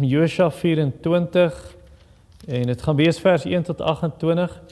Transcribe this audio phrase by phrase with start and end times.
[0.00, 1.76] Josua 24
[2.46, 4.62] en dit gaan wees vers 1 tot 28.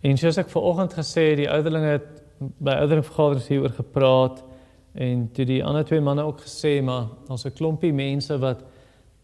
[0.00, 2.08] En soos ek vanoggend gesê het, die ouderlinge het
[2.38, 4.42] by ouderlingvergaderings hieroor gepraat
[4.94, 8.64] en toe die ander twee manne ook gesê maar daar's 'n klompie mense wat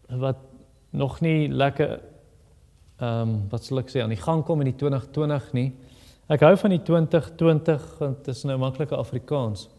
[0.09, 0.37] wat
[0.89, 1.99] nog nie lekker
[2.97, 5.71] ehm um, wat sal ek sê aan die gang kom in die 2020 nie.
[6.27, 9.69] Ek hou van die 2020 want dit is nou maklike Afrikaans.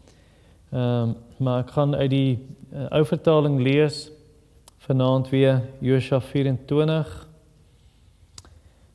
[0.73, 2.39] Ehm um, maar ek gaan uit die
[2.71, 4.07] uh, ou vertaling lees
[4.85, 7.11] vanaand weer Josua 24.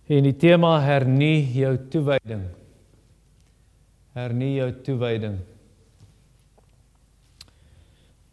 [0.08, 2.42] En die tema hernie jou toewyding.
[4.16, 5.38] Hernie jou toewyding.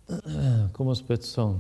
[0.74, 1.60] Kom ons bid saam.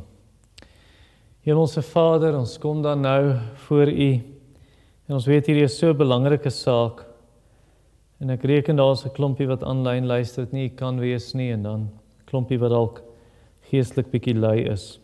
[1.45, 3.35] Hemelse Vader, ons kom dan nou
[3.67, 4.11] voor U.
[5.05, 7.04] En ons weet hierdie is so 'n belangrike saak.
[8.23, 11.63] En ek reken daar's 'n klompie wat aanlyn luister wat nie kan wees nie en
[11.63, 11.89] dan
[12.25, 13.01] klompie wat dalk
[13.69, 14.99] geestelik bietjie lui is.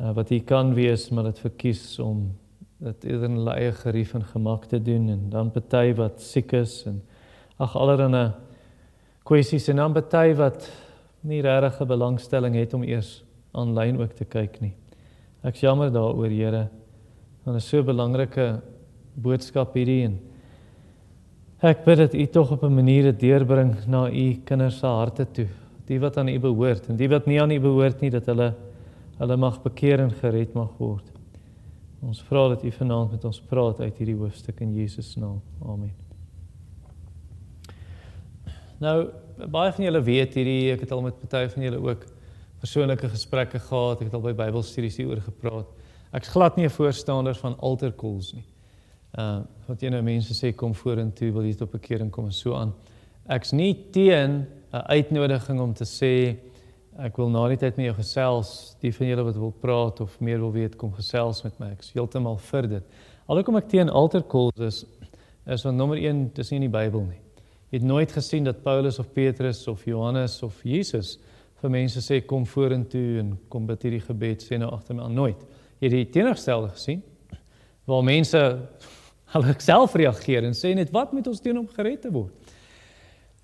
[0.00, 2.32] Uh, wat U kan wees, maar dit verkies om
[2.80, 6.52] dit eerder in hulle eie gerief en gemak te doen en dan party wat siek
[6.52, 7.02] is en
[7.58, 8.32] ag allerlei
[9.28, 10.70] kwessies en dan party wat
[11.20, 14.74] nie regtig 'n belangstelling het om eers aanlyn ook te kyk nie.
[15.44, 16.68] Ek jammer daaroor, Here.
[17.44, 18.60] Want dit is so 'n belangrike
[19.14, 20.20] boodskap hierdie en
[21.60, 25.26] ek bid dat U tog op 'n manier dit deurbring na U kinders se harte
[25.30, 25.48] toe,
[25.86, 28.54] die wat aan U behoort en die wat nie aan U behoort nie dat hulle
[29.18, 31.04] hulle mag bekeer en gered mag word.
[32.00, 35.40] Ons vra dat U vanaand met ons praat uit hierdie hoofstuk in Jesus naam.
[35.64, 35.92] Amen.
[38.80, 39.10] Nou,
[39.50, 42.06] baie van julle weet hierdie, ek het al met party van julle ook
[42.60, 45.68] persoonlike gesprekke gehad, ek het al by Bybelstudies hieroor gepraat.
[46.16, 48.44] Ek's glad nie 'n voorstander van altar calls nie.
[49.18, 52.56] Uh wat jy nou mense sê kom vorentoe wil jy tot bekering kom en so
[52.58, 52.72] aan.
[53.30, 56.36] Ek's nie teen 'n uitnodiging om te sê
[56.98, 60.20] ek wil na die tyd met jou gesels, die van julle wat wil praat of
[60.20, 61.70] meer wil weet kom gesels met my.
[61.70, 62.84] Ek's heeltemal vir dit.
[63.28, 64.84] Alhoewel ek teen altar calls is,
[65.46, 67.20] is van nommer 1 dis nie in die Bybel nie.
[67.70, 71.18] Jy het nooit gesien dat Paulus of Petrus of Johannes of Jesus
[71.62, 75.14] vir mense sê kom vorentoe en kom bid hierdie gebed sê nou agter my aan
[75.14, 75.40] nooit.
[75.78, 77.02] Jy het die teenoorgestelde gesien
[77.86, 78.40] waar mense
[79.32, 82.32] hulle self reageer en sê net wat moet ons doen om gered te word.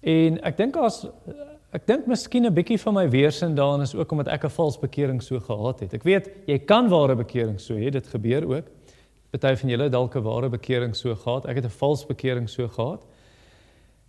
[0.03, 1.07] En ek dink as
[1.75, 4.79] ek dink miskien 'n bietjie van my weerstand daarin is ook omdat ek 'n vals
[4.79, 5.95] bekering so gehad het.
[5.95, 8.67] Ek weet jy kan ware bekering so hê, dit gebeur ook.
[9.37, 11.47] Party van julle dalk 'n ware bekering so gehad.
[11.47, 13.03] Ek het 'n vals bekering so gehad.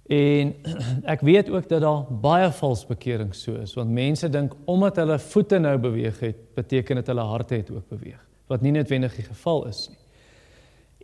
[0.07, 0.55] En
[1.13, 5.19] ek weet ook dat daar baie vals bekering so is want mense dink omdat hulle
[5.19, 9.25] voete nou beweeg het, beteken dit hulle harte het ook beweeg, wat nie noodwendig die
[9.25, 9.96] geval is nie.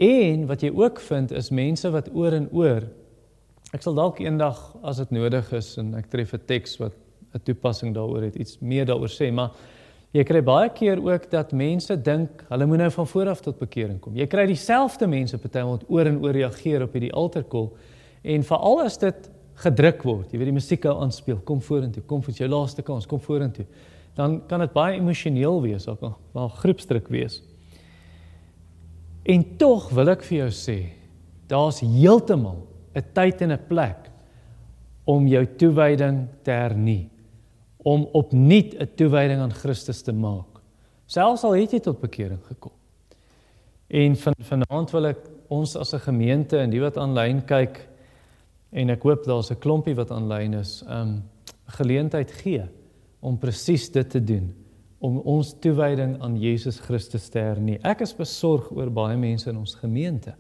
[0.02, 2.88] En wat jy ook vind is mense wat oor en oor
[3.74, 6.94] ek sal dalk eendag as dit nodig is en ek tref 'n teks wat
[7.34, 9.52] 'n toepassing daaroor het, iets meer daaroor sê, maar
[10.14, 13.60] jy kry baie keer ook dat mense dink hulle moet nou van voor af tot
[13.60, 14.16] bekering kom.
[14.16, 17.74] Jy kry dieselfde mense partymal wat oor en oor reageer op hierdie altarkol
[18.24, 19.26] En veral as dit
[19.64, 23.08] gedruk word, jy weet die musiek hou aanspeel, kom vorentoe, kom vir jou laaste kans,
[23.10, 23.66] kom vorentoe.
[24.16, 27.42] Dan kan dit baie emosioneel wees, ook al wel groepsdruk wees.
[29.24, 30.78] En tog wil ek vir jou sê,
[31.48, 34.12] daar's heeltemal 'n tyd en 'n plek
[35.06, 37.10] om jou toewyding te hernie,
[37.84, 40.62] om opnuut 'n toewyding aan Christus te maak.
[41.06, 42.72] Selfs al het jy tot bekering gekom.
[43.88, 45.20] En van vanaand wil ek
[45.50, 47.94] ons as 'n gemeente en die wat aanlyn kyk,
[48.74, 51.24] En ek hoop daar's 'n klompie wat aanlyn is, um
[51.66, 52.66] geleentheid gee
[53.20, 54.54] om presies dit te doen
[55.04, 57.76] om ons toewyding aan Jesus Christus te hernie.
[57.84, 60.32] Ek is besorg oor baie mense in ons gemeente.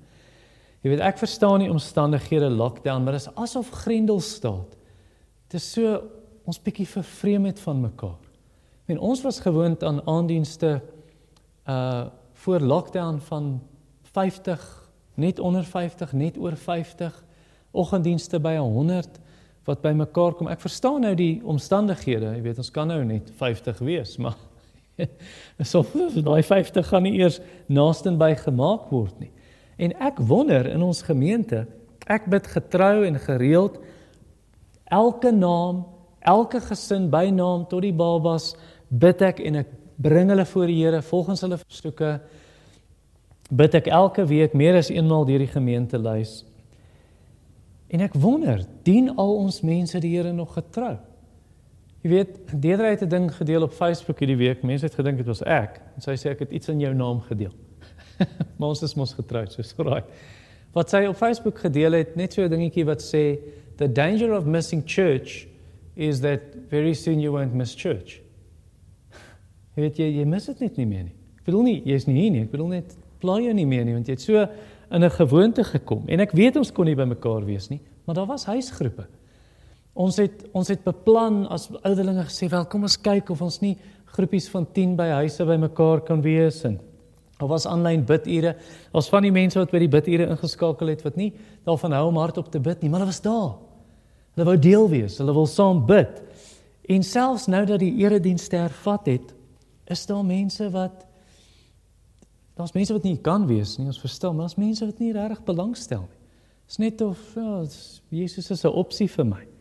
[0.84, 4.78] Jy weet, ek verstaan die omstandighede lockdown, maar dit is asof Grendel staat.
[5.52, 5.98] Dit is so
[6.48, 8.20] ons bietjie vervreem het van mekaar.
[8.92, 10.80] En ons was gewoond aan aandienste
[11.68, 12.06] uh
[12.44, 13.62] voor lockdown van
[14.12, 17.24] 50, net onder 50, net oor 50
[17.72, 19.20] oggenddienste by 100
[19.64, 20.50] wat bymekaar kom.
[20.52, 22.34] Ek verstaan nou die omstandighede.
[22.36, 24.36] Jy weet ons kan nou net 50 wees, maar
[25.72, 25.84] so
[26.22, 29.32] daai 50 gaan nie eers naasten by gemaak word nie.
[29.82, 31.66] En ek wonder in ons gemeente,
[32.06, 33.80] ek bid getrou en gereeld
[34.94, 35.84] elke naam,
[36.22, 38.54] elke gesin by naam tot die babas
[38.94, 39.72] bid ek en ek
[40.04, 42.18] bring hulle voor die Here volgens hulle versoeke.
[43.50, 46.42] Bid ek elke week meer as eenmaal deur die gemeente lys.
[47.94, 50.96] En ek wonder, dien al ons mense die Here nog getrou?
[52.04, 54.64] Jy weet, Deidre het 'n ding gedeel op Facebook hierdie week.
[54.64, 55.82] Mense het gedink dit was ek.
[55.96, 57.54] En sy sê ek het iets in jou naam gedeel.
[58.58, 60.06] maar ons is mos getroud, so so right.
[60.74, 63.40] Wat sy op Facebook gedeel het, net so 'n dingetjie wat sê
[63.78, 65.48] the danger of missing church
[65.96, 68.22] is that very soon you won't miss church.
[69.76, 71.16] Weet jy, jy mis dit net nie meer nie.
[71.40, 73.94] Ek bedoel nie jy's nie hier nie, ek bedoel net plaai jou nie meer nie
[73.94, 74.48] want jy het so
[74.92, 76.04] in 'n gewoonte gekom.
[76.08, 79.08] En ek weet ons kon nie by mekaar wees nie, maar daar was huisgroepe.
[79.94, 83.78] Ons het ons het beplan as ouderlinge gesê, "Wel, kom ons kyk of ons nie
[84.06, 86.80] groepies van 10 by huise by mekaar kan wees en
[87.44, 88.56] Daar was aanlyn bidure.
[88.92, 91.34] Daar's van die mense wat by die bidure ingeskakel het wat nie
[91.68, 93.58] daarvan hou om hardop te bid nie, maar hulle was daar.
[94.34, 95.18] Hulle wou deel wees.
[95.20, 96.22] Hulle wil saam bid.
[96.88, 99.34] En selfs nou dat die erediens hervat het,
[99.92, 101.04] is daar mense wat
[102.56, 105.42] daar's mense wat nie kan wees nie, ons verstaan, maar daar's mense wat nie regtig
[105.48, 106.20] belangstel nie.
[106.68, 107.64] Dit's net of ja,
[108.10, 109.53] Jesus is 'n opsie vir my.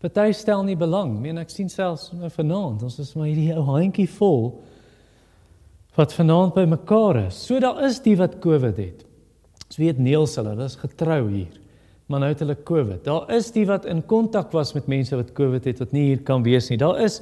[0.00, 1.18] Party stel nie belang.
[1.20, 4.54] Meen ek sien selfs nou vanaand, ons is maar hierdie ou handjie vol
[5.98, 7.36] wat vanaand by mekaar is.
[7.36, 9.04] So daar is die wat COVID het.
[9.66, 11.58] Ons weet Neels hulle, hulle is getrou hier.
[12.10, 13.04] Maar nou het hulle COVID.
[13.04, 16.22] Daar is die wat in kontak was met mense wat COVID het wat nie hier
[16.26, 16.78] kan wees nie.
[16.80, 17.20] Daar is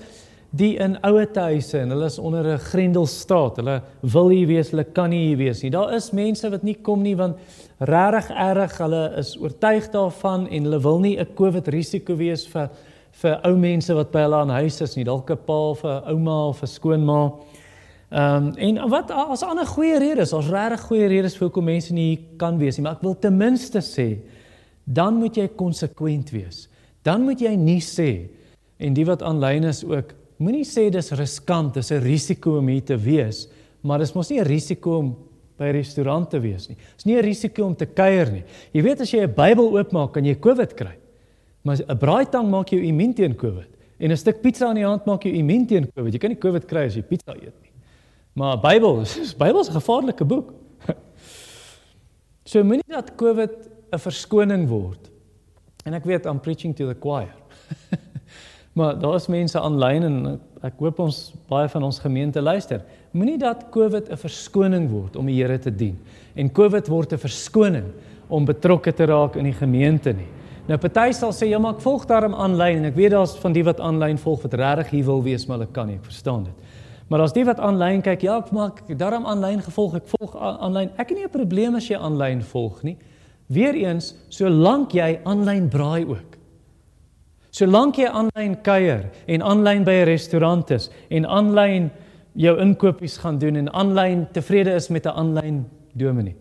[0.50, 3.56] die in ouer huise en hulle is onder 'n grendelstaat.
[3.56, 5.70] Hulle wil hier wees, hulle kan nie hier wees nie.
[5.70, 7.36] Daar is mense wat nie kom nie want
[7.78, 12.70] regtig erg, hulle is oortuig daarvan en hulle wil nie 'n COVID risiko wees vir
[13.12, 15.04] vir ou mense wat by hulle aan huis is nie.
[15.04, 17.32] Dalk 'n pa 'n ouma of 'n skoonma.
[18.10, 21.92] Ehm um, en wat as ander goeie redes, ons regtig goeie redes vir hoekom mense
[21.92, 24.18] nie kan wees nie, maar ek wil ten minste sê
[24.84, 26.68] dan moet jy konsekwent wees.
[27.04, 28.30] Dan moet jy nie sê
[28.78, 32.84] en die wat aanlyn is ook, moenie sê dis riskant, dis 'n risiko om hier
[32.84, 33.48] te wees,
[33.82, 35.16] maar dis mos nie 'n risiko om
[35.58, 36.76] by 'n restaurant te wees nie.
[36.96, 38.44] Dis nie 'n risiko om te kuier nie.
[38.72, 40.96] Jy weet as jy 'n Bybel oopmaak, kan jy COVID kry.
[41.64, 43.68] Maar 'n braaitang maak jou immuun teen COVID
[44.00, 46.12] en 'n stuk pizza in die hand maak jou immuun teen COVID.
[46.12, 47.72] Jy kan nie COVID kry as jy pizza eet nie.
[48.34, 49.04] Maar Bybel,
[49.38, 50.54] Bybel is 'n gevaarlike boek.
[52.48, 55.10] So moenie dat COVID 'n verskoning word.
[55.84, 57.34] En ek weet I'm preaching to the choir.
[58.78, 60.18] maar daar is mense aanlyn en
[60.66, 61.18] ek hoop ons
[61.50, 62.82] baie van ons gemeente luister.
[63.10, 65.98] Moenie dat COVID 'n verskoning word om die Here te dien.
[66.36, 67.86] En COVID word 'n verskoning
[68.28, 70.28] om betrokke te raak in die gemeente nie.
[70.68, 73.64] Nou party sal sê ja, maar ek volg daarom aanlyn ek weet daar's van die
[73.64, 76.54] wat aanlyn volg wat regtig hier wil wees, maar hulle kan nie, ek verstaan dit.
[77.08, 80.90] Maar as die wat aanlyn kyk, ja, ek maak daarom aanlyn gevolg, ek volg aanlyn.
[80.98, 82.96] Ek het nie 'n probleem as jy aanlyn volg nie.
[83.48, 86.37] Weereens, solank jy aanlyn braai ook.
[87.50, 91.90] Solank jy aanlyn kuier en aanlyn by 'n restaurant is en aanlyn
[92.34, 95.64] jou inkopies gaan doen en aanlyn tevrede is met 'n aanlyn
[95.94, 96.36] dominee.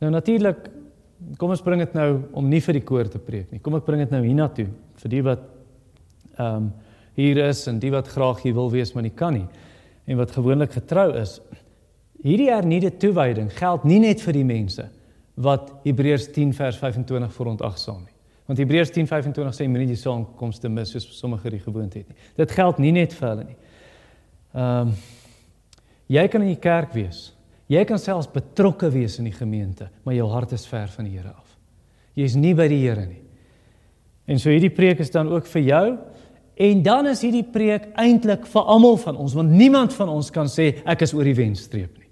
[0.00, 0.56] Nou natuurlik,
[1.36, 3.60] kom ons bring dit nou om nie vir die koor te preek nie.
[3.60, 4.66] Kom ek bring dit nou hiernatoe
[5.02, 5.40] vir die wat
[6.38, 6.72] ehm um,
[7.14, 9.46] hier is en die wat graag hier wil wees maar nie kan nie
[10.06, 11.40] en wat gewoonlik getrou is.
[12.24, 14.88] Hierdie hernieude toewyding geld nie net vir die mense
[15.34, 18.14] wat Hebreërs 10 vers 25 verontagsaam nie.
[18.46, 22.16] Want Hebreërs 10:25 sê moenie die saamkomste mis soos sommige die gewoonte het nie.
[22.36, 23.56] Dit geld nie net vir hulle nie.
[24.54, 24.96] Ehm um,
[26.06, 27.32] jy kan in die kerk wees.
[27.66, 31.16] Jy kan selfs betrokke wees in die gemeente, maar jou hart is ver van die
[31.16, 31.56] Here af.
[32.14, 33.22] Jy's nie by die Here nie.
[34.26, 35.86] En so hierdie preek is dan ook vir jou
[36.54, 40.46] En dan is hierdie preek eintlik vir almal van ons want niemand van ons kan
[40.50, 42.10] sê ek is oor die wenstreep nie.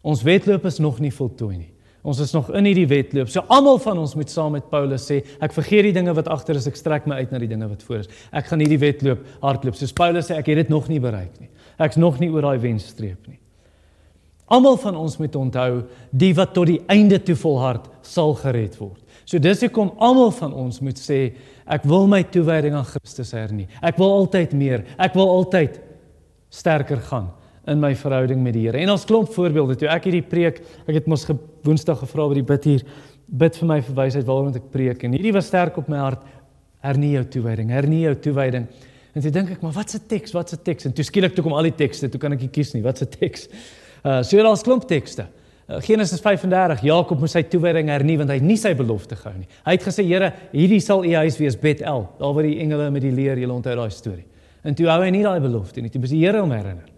[0.00, 1.72] Ons wedloop is nog nie voltooi nie.
[2.08, 3.28] Ons is nog in hierdie wedloop.
[3.28, 6.56] So almal van ons moet saam met Paulus sê ek vergeet die dinge wat agter
[6.56, 8.08] is, ek strek my uit na die dinge wat voor is.
[8.32, 9.76] Ek gaan hierdie wedloop hardloop.
[9.76, 11.50] Soos Paulus sê ek het dit nog nie bereik nie.
[11.84, 13.36] Ek's nog nie oor daai wenstreep nie.
[14.48, 15.82] Almal van ons moet onthou
[16.16, 19.02] die wat tot die einde toe volhard sal gered word.
[19.28, 21.20] So dis hoekom almal van ons moet sê
[21.68, 23.68] ek wil my toewyding aan Christus hernie.
[23.84, 24.86] Ek wil altyd meer.
[24.96, 25.76] Ek wil altyd
[26.48, 27.28] sterker gaan
[27.68, 28.80] in my verhouding met die Here.
[28.82, 32.38] En ons klomp voorbeelde toe ek hierdie preek, ek het mos ge, Woensdag gevra by
[32.38, 32.84] die bid hier,
[33.28, 36.22] bid vir my verwysheid waaroor ek preek en hierdie was sterk op my hart.
[36.84, 38.68] Hernie jou toewyding, hernie jou toewyding.
[39.14, 40.86] En toe dink ek, maar wat 'n teks, wat 'n teks?
[40.86, 43.02] En toe skielik toe kom al die tekste, toe kan ek nie kies nie, wat
[43.02, 43.48] 'n teks.
[44.04, 45.26] Uh so daar's klomp tekste.
[45.68, 49.36] Eh, Genesis 35 Jakob moes sy toewyding hernie want hy het nie sy belofte gehou
[49.36, 49.48] nie.
[49.66, 53.02] Hy het gesê Here, hierdie sal u huis wees Bethel, daar waar die engele met
[53.02, 54.24] die leer, julle onthou daai storie.
[54.64, 55.90] En toe hou hy nie daai belofte nie.
[55.90, 56.88] Toe moes die Here hom herinner.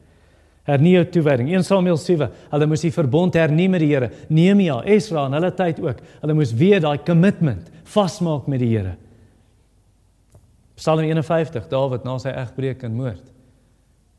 [0.69, 1.49] Hernie jou toewyding.
[1.49, 2.29] 1 Samuel 7.
[2.53, 4.11] Hulle moes die verbond hernie met die Here.
[4.29, 6.03] Nehemia, Esra en hulle tyd ook.
[6.21, 8.97] Hulle moes weer daai commitment vasmaak met die Here.
[10.81, 13.27] Psalm 51, Dawid na sy egbreek en moord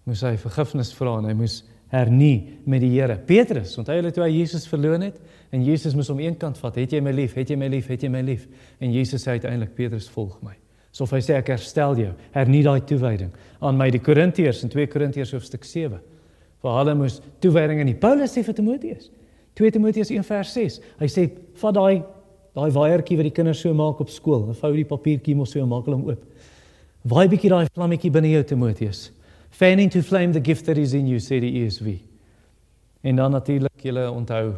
[0.09, 1.59] moes hy vergifnis vra en hy moes
[1.93, 3.19] hernie met die Here.
[3.27, 5.19] Petrus, onthou julle toe hy Jesus verloon het
[5.53, 7.35] en Jesus moes hom eenkant vat, "Het jy my lief?
[7.35, 7.87] Het jy my lief?
[7.87, 8.47] Het jy my lief?"
[8.79, 10.55] En Jesus sê uiteindelik, "Petrus, volg my."
[10.91, 13.31] Sof hy sê ek herstel jou, hernie daai toewyding
[13.61, 15.99] aan my die Korintiërs in 2 Korintiërs hoofstuk 7.
[16.61, 19.11] Waar hulle moes toewyding aan die Paulus sê vir Timoteus.
[19.57, 20.79] 2 Timoteus 1 vers 6.
[20.99, 22.03] Hy sê, "Vat daai
[22.55, 24.43] daai waaiertjie wat die kinders so maak op skool.
[24.45, 26.23] Hulle vou die papiertjie mos so en maak hom oop.
[27.07, 29.09] Waai bietjie daai vlammetjie binne jou Timoteus.
[29.51, 31.97] Fan into flame the gift that is in you, sê die ESV.
[33.03, 34.53] En dan natuurlik julle onthou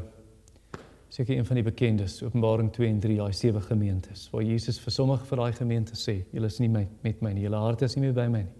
[1.13, 4.91] seker een van die bekendes, Openbaring 2 en 3, daai sewe gemeentes waar Jesus vir
[4.91, 7.93] sommige van daai gemeentes sê, julle is nie my, met my nie, julle harte is
[7.95, 8.55] nie meer by my nie.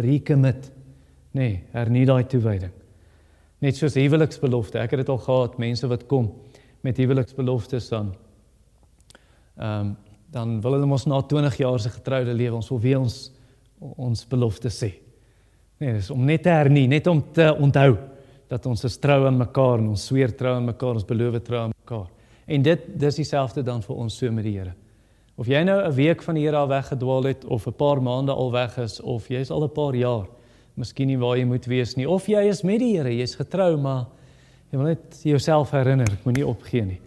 [0.00, 0.70] Recommit.
[1.36, 2.72] Nee, hernie daai toewyding.
[3.60, 4.78] Net soos huweliksbelofte.
[4.80, 6.30] Ek het dit al gehad, mense wat kom
[6.80, 8.14] met huweliksbeloftes dan.
[9.56, 9.96] Ehm um,
[10.30, 13.32] dan wil hulle mos na 20 jaar se getroude lewe ons wil weer ons
[13.80, 14.92] ons belofte sê.
[15.80, 17.96] Nee, dis om net te hernie, net om te onthou
[18.46, 21.64] dat ons is trou aan mekaar en ons sweer trou aan mekaar, ons beloof trou
[21.64, 22.06] aan mekaar.
[22.46, 24.74] En dit dis dieselfde dan vir ons so met die Here.
[25.36, 28.32] Of jy nou 'n week van die Here al weggedwaal het of 'n paar maande
[28.32, 30.26] al weg is of jy's al 'n paar jaar
[30.78, 33.76] miskien nie waar jy moet wees nie of jy is met die Here, jy's getrou
[33.80, 34.06] maar
[34.70, 37.00] jy wil net jouself herinner, ek moenie opgee nie.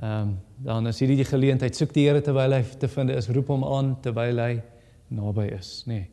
[0.00, 0.34] Ehm um,
[0.64, 3.66] dan as hierdie die geleentheid soek die Here terwyl hy te vind is, roep hom
[3.68, 4.52] aan terwyl hy
[5.12, 5.98] naby is, nê.
[5.98, 6.10] Nee.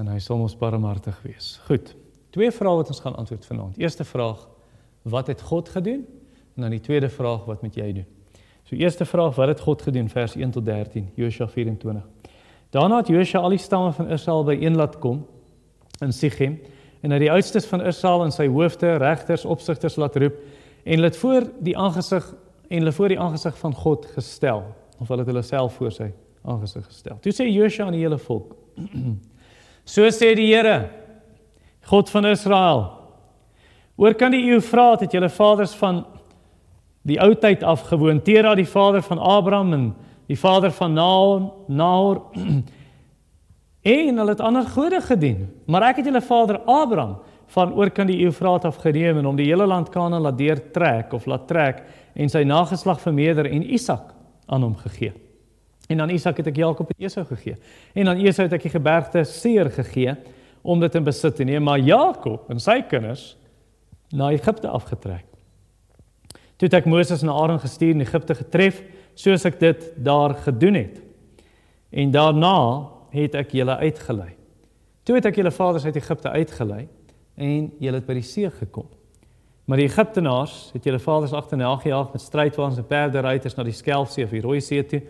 [0.00, 1.52] En hy sal ons barmhartig wees.
[1.68, 1.92] Goed.
[2.34, 3.78] Twee vrae wat ons gaan antwoord vanaand.
[3.78, 4.40] Eerste vraag:
[5.02, 6.02] Wat het God gedoen?
[6.56, 8.08] En dan die tweede vraag: Wat moet jy doen?
[8.64, 10.08] So eerste vraag: Wat het God gedoen?
[10.10, 12.02] Vers 1 tot 13, Josua 24.
[12.74, 15.22] Daarna het Josua al die stamme van Israel byeen laat kom
[16.02, 16.58] in Sichem
[17.04, 20.38] en hy die oudstes van Israel en sy hoofde, regters, opsigters laat roep
[20.84, 22.26] en hulle het voor die aangesig
[22.68, 24.64] en hulle voor die aangesig van God gestel
[24.98, 26.10] of hulle het hulle self voor sy
[26.44, 27.18] aangesig gestel.
[27.24, 28.54] Toe sê Josua aan die hele volk:
[29.94, 30.88] So sê die Here,
[31.88, 32.84] God van Israel:
[33.96, 36.04] Oor kan die Eufraat het julle vaders van
[37.04, 39.84] die ou tyd af gewoon, Tera die vader van Abraham en
[40.26, 42.22] die vader van Nahor, Nahor
[43.84, 45.44] en hulle het ander gode gedien.
[45.68, 47.18] Maar ek het julle vader Abraham
[47.52, 51.12] van oor kan die Eufraat af geneem en om die hele land Kanaan laat deurtrek
[51.12, 51.82] of laat trek
[52.14, 54.14] en sy nageslag vermeerder en Isak
[54.46, 55.12] aan hom gegee.
[55.92, 57.58] En aan Isak het ek Jakob en Esau gegee.
[57.92, 60.16] En aan Esau het ek die gebergte Seir gegee
[60.64, 63.34] om dit in besit te neem, maar Jakob en sy kinders
[64.14, 65.26] na Egipte afgetrek.
[66.56, 68.80] Toe het ek Moses en Aaron gestuur in Egipte getref
[69.18, 71.02] soos ek dit daar gedoen het.
[71.92, 72.56] En daarna
[73.14, 74.32] het ek julle uitgelei.
[75.04, 76.84] Toe het ek julle vaders uit Egipte uitgelei
[77.36, 78.88] en julle het by die see gekom.
[79.64, 83.76] Maar die Egiptenaars het julle vaders agterna gejaag met strydwaans en perde ruiters na die
[83.76, 85.00] Skelfsee of die Rooi See toe.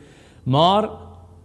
[0.47, 0.89] Maar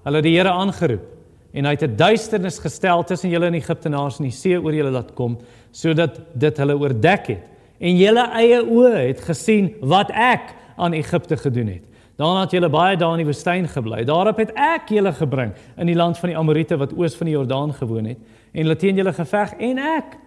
[0.06, 1.08] hulle het die Here aangeroep
[1.50, 4.74] en hy het 'n duisternis gestel tussen julle en die Egiptenaars en die see oor
[4.74, 5.40] julle laat kom
[5.72, 7.46] sodat dit hulle oordek het.
[7.80, 11.84] En julle eie oë het gesien wat ek aan Egipte gedoen het.
[12.20, 14.02] Daarna het julle baie dae in die woestyn gebly.
[14.08, 17.36] Daarop het ek julle gebring in die land van die Amorite wat oos van die
[17.38, 18.20] Jordaan gewoon het
[18.52, 20.18] en hulle teen julle geveg en ek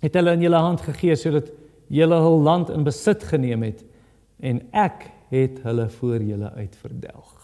[0.00, 1.50] het hulle in julle hand gegee sodat
[1.92, 3.82] julle hul land in besit geneem het
[4.40, 7.34] en ek het hulle voor julle uitverdelg.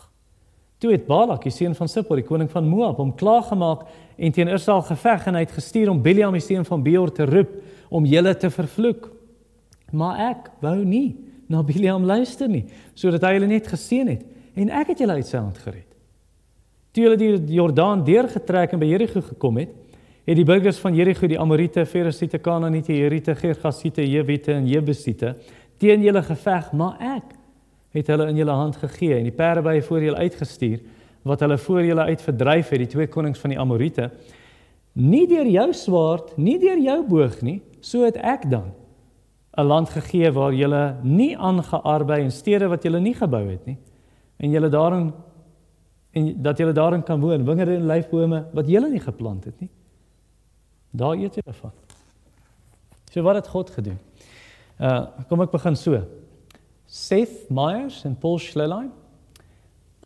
[0.81, 3.85] Toe het Balak, die seun van Sippor, die koning van Moab, hom klaargemaak
[4.17, 7.29] en teen Israel geveg en hy het gestuur om Biliam die seun van Beor te
[7.29, 7.53] roep
[7.93, 9.11] om julle te vervloek.
[9.93, 14.25] Maar ek wou nie na Biliam luister nie, sodat hy hulle net geseën het
[14.55, 15.89] en ek het julle uit sy hand gered.
[16.95, 19.73] Toe hulle die Jordaan deurgetrek en by Jerigo gekom het,
[20.25, 25.35] het die burgers van Jerigo die Amorite, Ferisiete, Kanaaniete, Herite, Gergasiete, Jewite en Jebusiete
[25.83, 27.35] teen julle geveg, maar ek
[27.99, 30.79] het hulle in julle hand gegee en die perde by voor julle uitgestuur
[31.27, 34.11] wat hulle voor julle uit verdryf het, die twee konings van die Amorite.
[34.93, 38.71] Nie deur jou swaard, nie deur jou boog nie, so het ek dan
[39.57, 43.79] 'n land gegee waar julle nie aangearbei en stede wat julle nie gebou het nie
[44.37, 45.13] en julle daarin
[46.15, 49.71] en dat julle daarin kan woon, wingerde en lyfbome wat julle nie geplant het nie.
[50.91, 51.73] Daar eet jy van.
[53.11, 53.99] So wat het God gedoen?
[54.79, 56.03] Uh kom ek begin so.
[56.87, 58.93] Seth Myers en Paul Schlelein,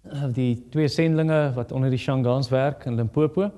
[0.08, 3.50] uh, die twee sendlinge wat onder die Shangans werk in Limpopo.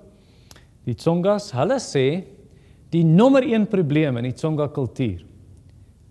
[0.87, 2.25] Die Tsongas, hulle sê
[2.91, 5.30] die nommer 1 probleem in die Tsonga kultuur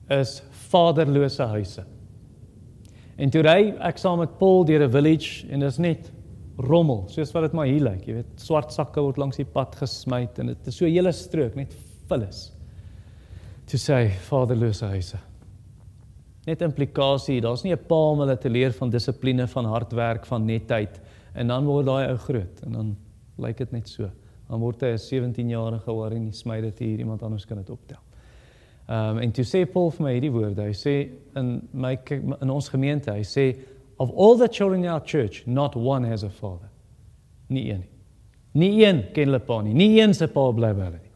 [0.10, 1.84] is vaderlose huise.
[3.20, 6.12] En toe ry ek saam met Paul deur 'n village en dit is net
[6.58, 8.06] rommel, soos wat dit maar hier lyk.
[8.08, 11.12] Jy weet, swart sakke word langs die pad gesmy en dit is so 'n hele
[11.12, 11.74] strook net
[12.08, 12.52] vullis.
[13.68, 15.18] To say vaderlose huise.
[16.48, 20.46] Net implikasie, daar's nie 'n pa om hulle te leer van dissipline, van hardwerk, van
[20.46, 21.00] netheid
[21.36, 22.98] en dan word daai ou groot en dan
[23.38, 24.10] lyk dit net so.
[24.50, 28.09] Dan word hy 'n 17-jarige waar hy smy dit hier iemand anders kan dit optel.
[28.90, 30.66] Ehm um, en toe sê Paul vir my hierdie woorde.
[30.66, 30.94] Hy sê
[31.38, 31.94] in my
[32.42, 33.52] in ons gemeente, hy sê
[34.00, 36.70] Of all the children in our church, not one has a father.
[37.48, 37.90] Nie een nie.
[38.52, 39.74] Nie een ken hulle pa nie.
[39.74, 41.12] Nie een se pa bly by hulle nie.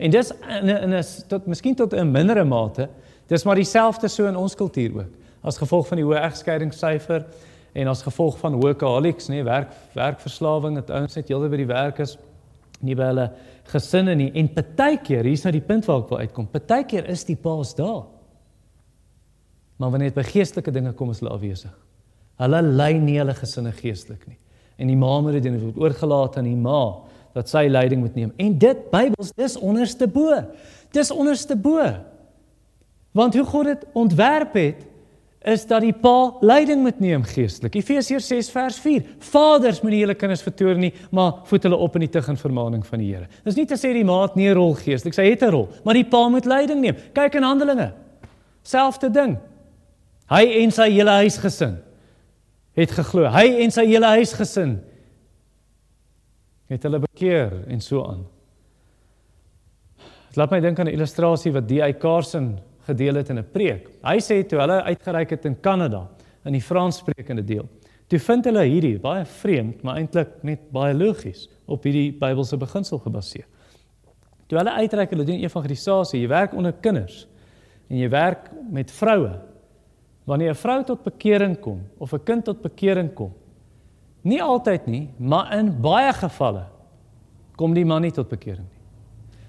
[0.00, 2.88] En dis in in 'n tot miskien tot 'n mindere mate,
[3.28, 5.20] dis maar dieselfde so in ons kultuur ook.
[5.42, 7.24] as gevolg van die hoë egskeidingssyfer
[7.72, 11.98] en as gevolg van workaholics, nê, werk werkverslawing, dat ouens net heeltyd by die werk
[11.98, 12.16] is,
[12.86, 13.26] nie by hulle
[13.70, 14.30] gesinne nie.
[14.40, 16.48] En partykeer, hier's nou die punt waar ek wil uitkom.
[16.52, 18.04] Partykeer is die paas daar.
[19.80, 21.72] Maar wanneer dit by geestelike dinge kom, is hulle afwesig.
[22.40, 24.38] Hulle lei nie hulle gesinne geestelik nie.
[24.80, 26.82] En die ma moet dit doen, oorgelaat aan die ma
[27.36, 28.32] dat sy leiding moet neem.
[28.42, 30.34] En dit Bybels, dis onderste bo.
[30.94, 31.84] Dis onderste bo.
[33.16, 34.86] Want hoe God dit ontwerp het,
[35.40, 37.78] is dat die pa leiding moet neem geestelik.
[37.80, 39.04] Efesiërs 6 vers 4.
[39.30, 42.82] Vaders moenie julle kinders vertoor nie, maar voed hulle op in die tug en vermaaning
[42.84, 43.28] van die Here.
[43.46, 46.04] Dis nie te sê die maat nie rol geestelik, sy het 'n rol, maar die
[46.04, 46.96] pa moet leiding neem.
[47.14, 47.92] Kyk in Handelinge.
[48.62, 49.38] Selfde ding.
[50.28, 51.78] Hy en sy hele huisgesin
[52.76, 53.24] het geglo.
[53.26, 54.80] Hy en sy hele huisgesin
[56.68, 58.26] het hulle bekeer en so aan.
[60.28, 61.92] Dit laat my dink aan 'n illustrasie wat D.I.
[61.98, 63.88] Carson gedeel het in 'n preek.
[64.02, 66.08] Hy sê toe hulle uitgereik het in Kanada
[66.44, 67.68] in die Franssprekende deel.
[68.10, 72.98] Toe vind hulle hierdie baie vreemd, maar eintlik net baie logies op hierdie Bybelse beginsel
[72.98, 73.46] gebaseer.
[74.50, 77.28] Toe hulle uitreik, hulle doen evangelisasie, jy werk onder kinders
[77.90, 79.38] en jy werk met vroue.
[80.26, 83.32] Wanneer 'n vrou tot bekering kom of 'n kind tot bekering kom,
[84.22, 86.66] nie altyd nie, maar in baie gevalle
[87.56, 88.80] kom die man nie tot bekering nie.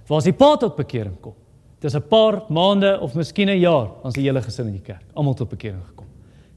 [0.07, 1.33] Waar as die pa tot bekering kom,
[1.81, 5.03] Dis 'n paar maande of miskien 'n jaar ons die hele gesin in die kerk
[5.13, 6.05] almal tot bekering gekom.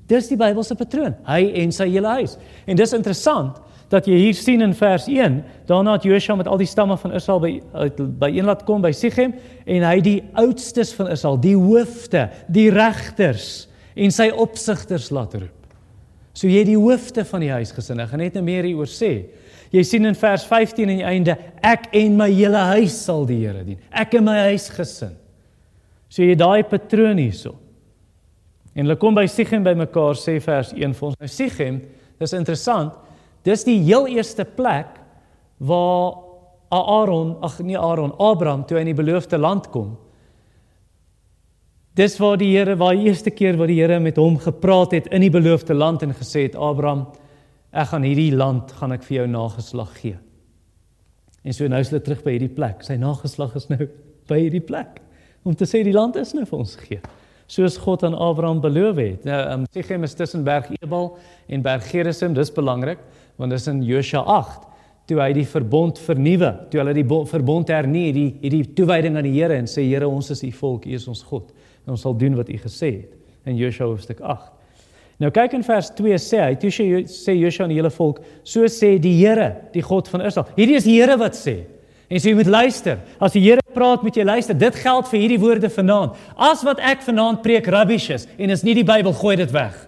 [0.06, 2.36] Dis die Bybelse patroon, hy en sy hele huis.
[2.66, 3.56] En dis interessant
[3.88, 7.12] dat jy hier sien in vers 1, daarna het Josua met al die stamme van
[7.12, 7.60] Israel by
[8.18, 9.34] by een laat kom by Sichem
[9.66, 15.64] en hy die oudstes van Israel, die hoofde, die regters en sy opsigters laat roep.
[16.34, 18.00] So jy die hoofde van die huisgesin.
[18.00, 19.12] Ek gaan net nou meer hieroor sê.
[19.74, 23.40] Jy sien in vers 15 aan die einde, ek en my hele huis sal die
[23.42, 23.80] Here dien.
[23.90, 25.16] Ek en my huisgesin.
[26.06, 27.56] So jy daai patroon hierso.
[28.74, 31.18] En hulle kom by Sichem bymekaar sê vers 1 vir ons.
[31.18, 31.80] Nou Sichem,
[32.22, 32.94] dis interessant.
[33.46, 34.94] Dis die heel eerste plek
[35.58, 36.20] waar
[36.74, 39.94] Aaron, ag nee Aaron, Abraham toe in die beloofde land kom.
[41.94, 45.10] Dis waar die Here, waar die eerste keer waar die Here met hom gepraat het
[45.14, 47.06] in die beloofde land en gesê het Abraham,
[47.74, 50.18] ek gaan hierdie land gaan ek vir jou nageslag gee.
[51.44, 52.84] En so nou is hulle terug by hierdie plek.
[52.86, 53.88] Sy nageslag is nou
[54.30, 55.00] by hierdie plek
[55.44, 57.02] om te sê die land is nou vir ons gegee.
[57.52, 59.26] Soos God aan Abraham beloof het.
[59.28, 61.10] Nou, um, Sichem is tussen Berg Ebal
[61.52, 63.02] en Berg Gerizim, dis belangrik
[63.36, 64.70] want dis in Josua 8
[65.10, 69.34] toe hy die verbond vernuwe, toe hulle die verbond hernie, die hierdie toewyding aan die
[69.34, 71.50] Here en sê Here, ons is u volk, u is ons God
[71.84, 74.53] en ons sal doen wat u gesê het in Josua hoofstuk 8.
[75.22, 78.66] Nou kyk in vers 2 sê hy, toe sê Joshua aan die hele volk, so
[78.70, 80.48] sê die Here, die God van Israel.
[80.56, 81.60] Hierdie is die Here wat sê.
[82.10, 82.98] En so jy moet luister.
[83.22, 84.58] As die Here praat, moet jy luister.
[84.58, 86.18] Dit geld vir hierdie woorde vanaand.
[86.34, 89.78] As wat ek vanaand preek rubbish is en is nie die Bybel, gooi dit weg.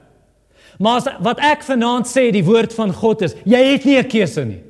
[0.78, 4.08] Maar as wat ek vanaand sê die woord van God is, jy het nie 'n
[4.08, 4.62] keuse nie.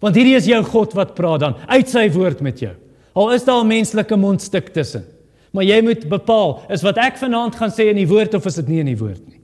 [0.00, 2.72] Want hierdie is jou God wat praat dan uit sy woord met jou.
[3.14, 5.04] Al is daar 'n menslike mondstuk tussen.
[5.52, 8.54] Maar jy moet bepaal, is wat ek vanaand gaan sê in die woord of is
[8.54, 9.43] dit nie in die woord nie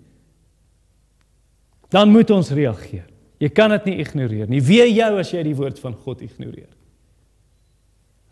[1.91, 3.07] dan moet ons reageer.
[3.41, 4.61] Jy kan dit nie ignoreer nie.
[4.63, 6.69] Wie jou as jy die woord van God ignoreer?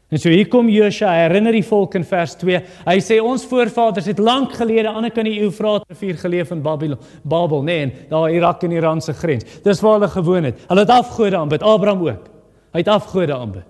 [0.08, 2.60] En so hier kom Josua, herinner die volk in vers 2.
[2.86, 6.62] Hy sê ons voorvaders het lank gelede aan die kant die Eufraat rivier geleef in
[6.64, 9.44] Babylon, Babel, nee, en daar Irak en Iran se grens.
[9.64, 10.62] Dis waar hulle gewoon het.
[10.70, 12.30] Hulle het afgode aanbid, Abraham ook.
[12.72, 13.68] Hy het afgode aanbid.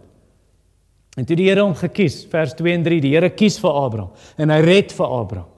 [1.18, 4.14] En toe die Here hom gekies, vers 2 en 3, die Here kies vir Abraham
[4.38, 5.51] en hy red vir Abraham.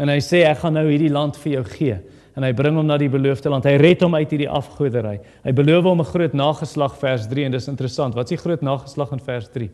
[0.00, 2.00] En hy sê ek gaan nou hierdie land vir jou gee
[2.36, 3.66] en hy bring hom na die beloofde land.
[3.68, 5.18] Hy red hom uit hierdie afgoderry.
[5.44, 8.14] Hy beloof hom 'n groot nageslag vers 3 en dis interessant.
[8.14, 9.70] Wat is die groot nageslag in vers 3?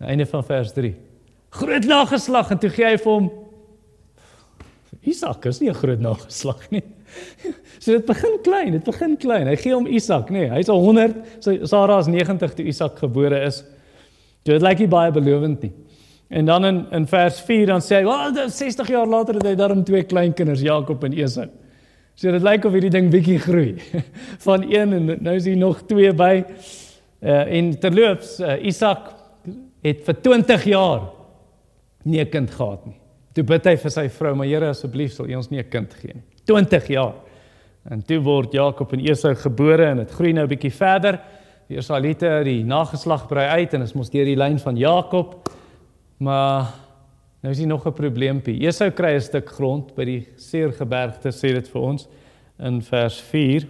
[0.00, 0.94] Einde van vers 3.
[1.50, 3.30] Groot nageslag en toe gee hy vir hom
[5.02, 6.82] Isak, is nie 'n groot nageslag nie.
[7.82, 9.46] So dit begin klein, dit begin klein.
[9.46, 10.46] Hy gee hom Isak, nê.
[10.46, 13.64] Nee, hy's al 100, so Sara is 90 toe Isak gebore is.
[14.44, 15.72] Dit lyk nie baie belovend nie.
[16.32, 19.46] En dan in in vers 4 dan sê hy, "Wel, oh, 60 jaar later het
[19.46, 21.48] hy daarom twee kleinkinders, Jakob en Esau."
[22.14, 23.76] So dit lyk of hierdie ding bietjie groei.
[24.46, 26.44] Van een en nou is hier nog twee by.
[27.20, 29.12] Uh en terloops, uh, Isak
[29.82, 31.00] het vir 20 jaar
[32.04, 32.96] nie 'n kind gehad nie.
[33.32, 35.94] Toe bid hy vir sy vrou, "Maar Here, asseblief sal U ons nie 'n kind
[35.94, 37.14] gee nie." 20 jaar.
[37.90, 41.20] En toe word Jakob en Esau gebore en dit groei nou bietjie verder.
[41.68, 45.48] Die Israeliete, die nageslag brei uit en dit mos deur die lyn van Jakob.
[46.22, 46.74] Maar
[47.40, 48.60] nou is hier nog 'n probleempie.
[48.66, 52.08] Esau kry 'n stuk grond by die Seergebergte sê dit vir ons
[52.58, 53.68] in vers 4.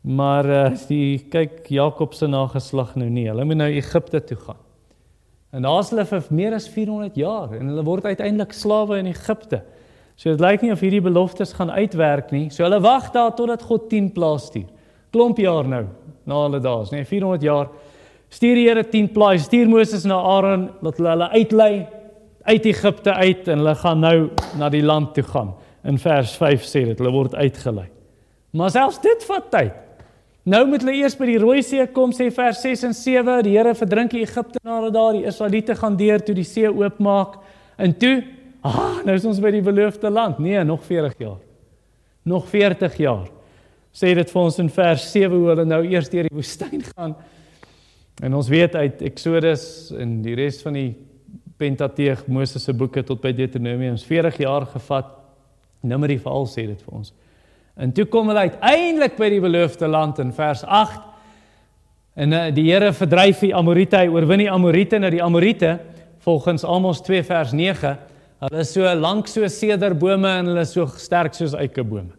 [0.00, 3.28] Maar uh, die kyk Jakob se nageslag nou nie.
[3.28, 4.56] Hulle moet nou Egipte toe gaan.
[5.50, 9.62] En daar's hulle vir meer as 400 jaar en hulle word uiteindelik slawe in Egipte.
[10.14, 12.50] So dit lyk nie of hierdie beloftes gaan uitwerk nie.
[12.50, 14.68] So hulle wag daar totdat God 10 plaas stuur.
[15.10, 15.86] Klomp jaar nou
[16.24, 17.68] na hulle daas, nee 400 jaar.
[18.28, 19.46] Stuur die Here 10 plaas.
[19.48, 21.72] Stuur Moses na Aaron dat hulle hulle uitlei
[22.48, 24.16] uit Egipte uit en hulle gaan nou
[24.60, 25.52] na die land toe gaan.
[25.84, 27.88] In vers 5 sê dit hulle word uitgelei.
[28.56, 29.84] Maar selfs dit vat tyd.
[30.48, 33.56] Nou moet hulle eers by die Rooi See kom sê vers 6 en 7 die
[33.56, 37.36] Here verdrink die Egiptenare daar, die Israeliete gaan deur toe die see oopmaak
[37.76, 38.16] en toe
[38.66, 40.40] Ah, nou is ons by die beloofde land.
[40.42, 41.38] Nee, nog 40 jaar.
[42.26, 43.28] Nog 40 jaar.
[43.94, 47.14] Sê dit vir ons in vers 7 hoe hulle nou eers deur die woestyn gaan.
[48.22, 50.90] En ons weet uit Eksodus en die res van die
[51.58, 55.08] Pentateeg, Moses se boeke tot by Deuteronomium, 40 jaar gevat.
[55.86, 57.12] Numeri veral sê dit vir ons.
[57.78, 61.00] En toe kom hulle uiteindelik by die beloofde land in vers 8.
[62.18, 65.76] En uh, die Here verdryf die Amorite, hy oorwin die Amorite na die Amorite
[66.26, 67.96] volgens Amos 2 vers 9
[68.38, 72.12] Hulle is so lank so sederbome en hulle is so sterk soos eikebome.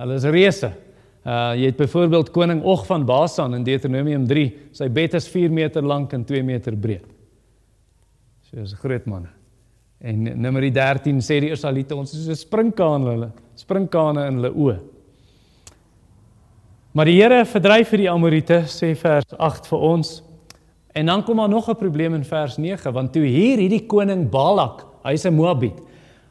[0.00, 0.70] Hulle is reuse.
[1.26, 4.52] Uh jy het byvoorbeeld koning Og van Basan in Deuteronomium 3.
[4.72, 7.04] Sy bed is 4 meter lank en 2 meter breed.
[8.50, 9.28] So is 'n groot man.
[10.00, 14.78] En Numeri 13 sê die Israeliete ons is so sprinkane hulle, sprinkane in hulle oë.
[16.92, 20.22] Maar die Here verdryf vir die Amorite sê vers 8 vir ons.
[20.94, 24.30] En dan kom daar nog 'n probleem in vers 9 want toe hier hierdie koning
[24.30, 25.78] Balak Hy's 'n Moabit.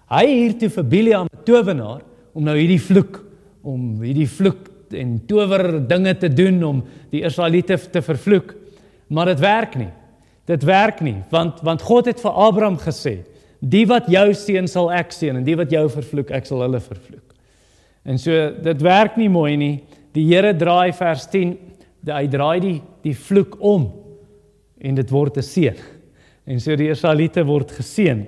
[0.09, 2.01] Hy hier toe vir Biliam 'n towenaar
[2.33, 3.23] om nou hierdie vloek
[3.63, 8.53] om hierdie vloek en tower dinge te doen om die Israeliete te vervloek.
[9.07, 9.91] Maar dit werk nie.
[10.47, 13.25] Dit werk nie want want God het vir Abraham gesê:
[13.59, 16.79] "Die wat jou seën sal ek seën en die wat jou vervloek, ek sal hulle
[16.79, 17.33] vervloek."
[18.05, 18.31] En so
[18.63, 19.83] dit werk nie mooi nie.
[20.13, 21.57] Die Here draai vers 10,
[22.01, 23.91] die, hy draai die die vloek om
[24.79, 25.75] en dit word 'n seën.
[26.45, 28.25] En so die Israeliete word geseën.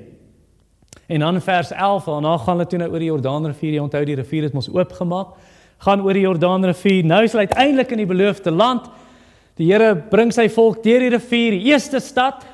[1.08, 3.74] En dan vers 11, daarna gaan hulle toe nou oor die Jordaanrivier.
[3.74, 5.28] Jy onthou die rivier het mos oopgemaak.
[5.86, 7.06] Gaan oor die Jordaanrivier.
[7.08, 8.89] Nou is hulle uiteindelik in die beloofde land.
[9.60, 12.46] Die Here bring sy volk deur die rivier, die eerste stad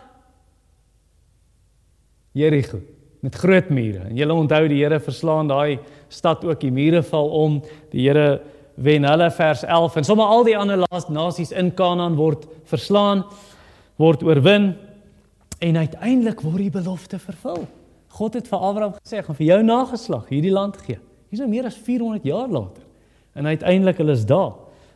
[2.35, 2.81] Jerigo
[3.25, 4.03] met groot mure.
[4.09, 5.79] En julle onthou die Here verslaan daai
[6.13, 6.59] stad ook.
[6.61, 7.61] Die mure val om.
[7.93, 8.41] Die Here
[8.75, 13.23] wen hulle vers 11 en sommer al die ander nasies in Kanaan word verslaan,
[14.01, 14.73] word oorwin
[15.63, 17.63] en uiteindelik word die belofte vervul.
[18.15, 20.99] God het vir Abraham gesê gaan vir jou nageslag hierdie land gee.
[21.31, 22.84] Hier's nou meer as 400 jaar later.
[23.35, 24.53] En uiteindelik hulle is daar.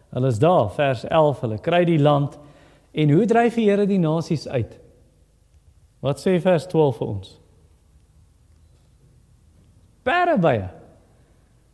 [0.09, 2.37] Hulle is daar, vers 11, hulle kry die land.
[2.91, 4.79] En hoe dryf die Here die nasies uit?
[5.99, 7.35] Wat sê vers 12 vir ons?
[10.07, 10.69] Parabaya.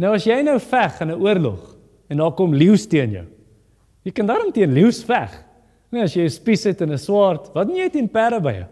[0.01, 1.75] Nou as jy nou veg in 'n oorlog
[2.10, 3.25] en daar kom leeu's teen jou.
[4.04, 5.32] Jy kan daarom teen leeu's veg.
[5.91, 8.67] Nee, as jy 'n spies het en 'n swaard, wat doen jy teen parabaya?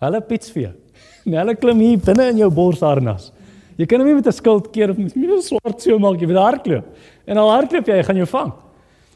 [0.00, 0.72] Hulle pits vir jou.
[1.24, 3.32] Nee, hulle klim hier binne in jou borsharnas.
[3.78, 6.26] Jy kan hom nie met 'n skild keer of met 'n swart so maak jy
[6.26, 6.84] met hardloop.
[7.26, 8.52] En al hardloop jy, hy gaan jou vang.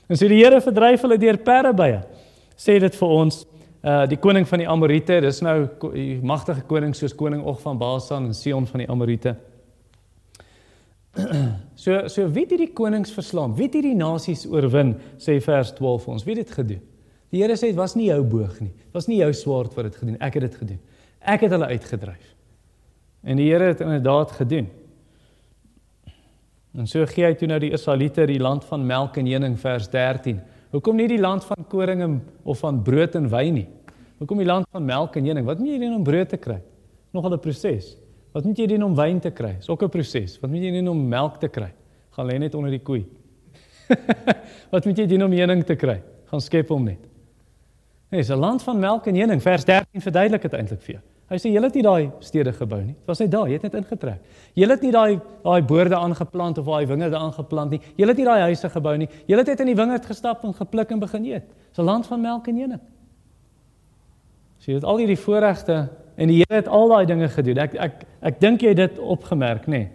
[0.08, 2.04] En so die Here verdryf hulle deur perdebye.
[2.56, 3.46] Sê dit vir ons,
[3.84, 7.78] uh die koning van die Amorite, dis nou die magtige koning soos koning Og van
[7.78, 9.36] Basan en Sion van die Amorite.
[11.76, 13.54] So so wie het hierdie konings verslaan?
[13.54, 14.94] Wie het hierdie nasies oorwin?
[15.18, 16.24] Sê vers 12 vir ons.
[16.24, 16.80] Wie het dit gedoen?
[17.30, 18.72] Die Here sê dit was nie jou boog nie.
[18.72, 20.16] Dit was nie jou swaard wat dit gedoen.
[20.20, 20.80] Ek het dit gedoen.
[21.20, 22.35] Ek het hulle uitgedryf.
[23.26, 24.68] En die Here het inderdaad gedoen.
[26.76, 29.88] En so gee hy toe nou die Israeliete die land van melk en honing vers
[29.90, 30.38] 13.
[30.74, 33.66] Hoekom nie die land van koring en of van brood en wyn nie?
[34.20, 35.46] Hoekom die land van melk en honing?
[35.48, 36.60] Wat moet jy doen om brood te kry?
[37.16, 37.96] Nogal 'n proses.
[38.32, 39.56] Wat moet jy doen om wyn te kry?
[39.58, 40.38] Is ook 'n proses.
[40.40, 41.72] Wat moet jy doen om melk te kry?
[42.10, 43.06] Gaan lê net onder die koei.
[44.72, 46.02] Wat moet jy doen om honing te kry?
[46.26, 47.00] Gaan skep hom net.
[48.10, 49.42] Nee, dis 'n land van melk en honing.
[49.42, 51.02] Vers 13 verduidelik dit eintlik vir jou.
[51.26, 52.94] Hy sê julle het nie daai stede gebou nie.
[52.94, 54.42] Dit was net daar, jy het net ingetrek.
[54.54, 57.80] Julle het nie daai daai boorde aangeplant of daai wingerde aangeplant nie.
[57.98, 59.08] Julle het nie daai huise gebou nie.
[59.26, 61.48] Julle het net in die wingerd gestap en gepluk en begin eet.
[61.70, 62.80] Dis 'n land van melk en honing.
[64.58, 67.58] Sien jy dit al hierdie voorregte en die Here het al daai dinge gedoen.
[67.58, 69.70] Ek ek ek dink jy het dit opgemerk, nê?
[69.70, 69.90] Nee.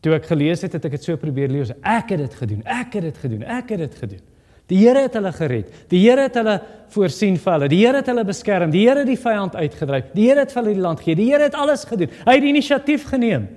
[0.00, 1.72] Toe ek gelees het, het ek dit so probeer lees.
[1.82, 2.62] Ek het dit gedoen.
[2.64, 3.42] Ek het dit gedoen.
[3.42, 4.20] Ek het dit gedoen.
[4.68, 5.70] Die Here het hulle gered.
[5.88, 6.58] Die Here het hulle
[6.92, 7.68] voorsien vir hulle.
[7.72, 8.72] Die Here het hulle beskerm.
[8.72, 10.10] Die Here het die vyand uitgedryf.
[10.12, 11.16] Die Here het vir hulle die land gegee.
[11.16, 12.12] Die Here het alles gedoen.
[12.26, 13.48] Hy het die inisiatief geneem.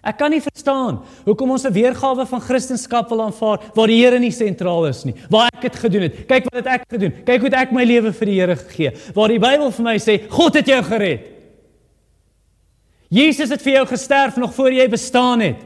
[0.00, 4.18] Ek kan nie verstaan hoekom ons 'n weergawe van Christendom wil aanvaar waar die Here
[4.18, 5.14] nie sentraal is nie.
[5.28, 6.26] Waar ek dit gedoen het.
[6.26, 7.12] Kyk wat het ek gedoen.
[7.24, 8.92] Kyk hoe ek my lewe vir die Here gegee.
[9.14, 11.20] Waar die Bybel vir my sê God het jou gered.
[13.10, 15.56] Jesus het vir jou gesterf nog voor jy bestaan het.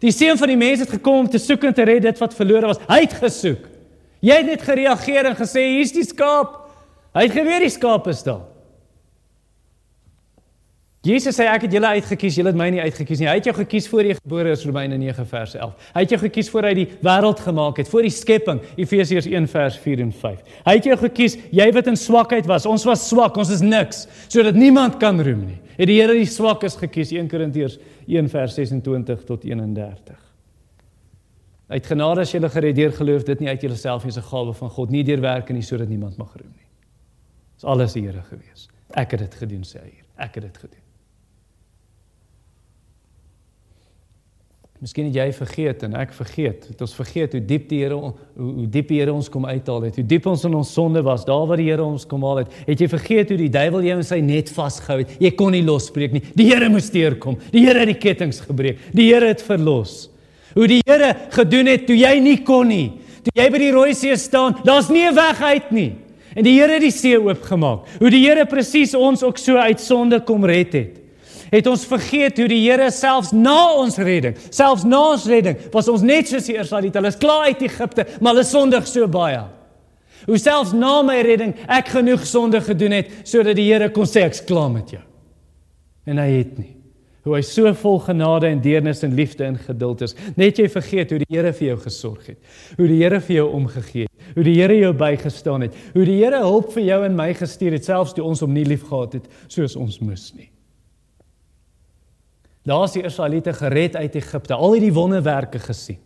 [0.00, 2.34] Die seun van die mens het gekom om te soek en te red dit wat
[2.34, 2.80] verlore was.
[2.88, 3.71] Hy het gesoek.
[4.22, 6.60] Jy het net gereageer en gesê hier's die skaap.
[7.12, 8.46] Hy het geweet die skaap is daar.
[11.02, 13.26] Jesus sê ek het julle uitgekies, julle het my nie uitgekies nie.
[13.26, 15.88] Hy het jou gekies voor jy gebore is, Romeine 9 vers 11.
[15.96, 19.48] Hy het jou gekies voor hy die wêreld gemaak het, voor die skepping, Efesiërs 1
[19.50, 20.54] vers 4 en 5.
[20.68, 22.70] Hy het jou gekies, jy wat in swakheid was.
[22.70, 25.58] Ons was swak, ons is niks, sodat niemand kan roem nie.
[25.74, 30.31] Het die Here die swakkes gekies, 1 Korintiërs 1 vers 26 tot 31.
[31.72, 34.52] Uit genade as jy gered deur geloof, dit nie uit jouself nie, dis 'n gawe
[34.52, 36.68] van God, nie deur werke nie sodat niemand mag roem nie.
[37.56, 38.68] Dis alles die Here gewees.
[38.90, 40.04] Ek het dit gedoen sê hy hier.
[40.16, 40.82] Ek het dit gedoen.
[44.82, 46.64] Miskien het jy vergeet en ek vergeet.
[46.72, 49.86] Het ons vergeet hoe diep die Here hoe, hoe diep die Here ons kom uithaal
[49.86, 49.96] het.
[49.96, 52.56] Hoe diep ons in ons sonde was, daar waar die Here ons kom haal het.
[52.66, 55.14] Het jy vergeet hoe die duiwel jou in sy net vasgehou het?
[55.22, 56.24] Jy kon nie losbreek nie.
[56.34, 57.38] Die Here moes deurkom.
[57.54, 58.82] Die Here het die kettinge gebreek.
[58.90, 60.10] Die Here het verlos.
[60.54, 62.92] Hoe die Here gedoen het toe jy nie kon nie.
[63.22, 65.92] Toe jy by die Rooi See staan, daar's nie 'n weg uit nie.
[66.34, 67.86] En die Here het die see oopgemaak.
[67.98, 71.02] Hoe die Here presies ons ook so uit sonde kom red het
[71.52, 75.90] het ons vergeet hoe die Here selfs na ons redding, selfs na ons redding, was
[75.92, 76.96] ons net soos die Israeliete.
[76.98, 79.42] Hulle is klaar uit Egipte, maar hulle sondig so baie.
[80.24, 84.24] Hoe selfs na my redding ek genoeg sonde gedoen het sodat die Here kon sê
[84.24, 85.02] ek's klaar met jou.
[86.08, 86.72] En hy het nie.
[87.22, 90.16] Hoe hy so vol genade en deernis en liefde en geduld is.
[90.34, 92.38] Net jy vergeet hoe die Here vir jou gesorg het.
[92.78, 94.32] Hoe die Here vir jou omgegee het.
[94.34, 95.76] Hoe die Here jou bygestaan het.
[95.94, 98.66] Hoe die Here hulp vir jou en my gestuur het selfs toe ons hom nie
[98.66, 100.50] liefgehad het soos ons moes nie.
[102.66, 105.98] Daar's die Israeliete gered uit Egipte, al hierdie wonderwerke gesien.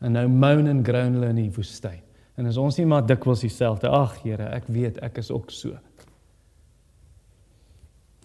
[0.00, 1.98] En nou moan en groan hulle in die woestyn.
[2.38, 5.74] En as ons nie maar dikwels dieselfde, ag Here, ek weet ek is ook so.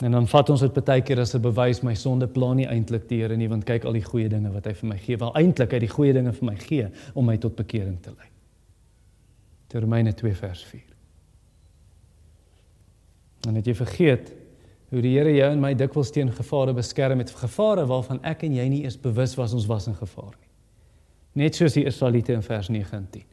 [0.04, 3.08] En dan vat ons dit baie keer as 'n bewys my sonde plan nie eintlik
[3.08, 5.34] die Here nie, want kyk al die goeie dinge wat hy vir my gee, wel
[5.34, 8.28] eintlik uit die goeie dinge vir my gee om my tot bekering te lei.
[9.80, 10.82] Romeine 2 vers 4.
[13.48, 14.34] En het jy vergeet
[14.90, 18.56] hoe die Here jou en my dikwels teen gevare beskerm met gevare waarvan ek en
[18.56, 20.52] jy nie eens bewus was ons was in gevaar nie.
[21.44, 23.26] Net soos die Israeliete in vers 9 en 10.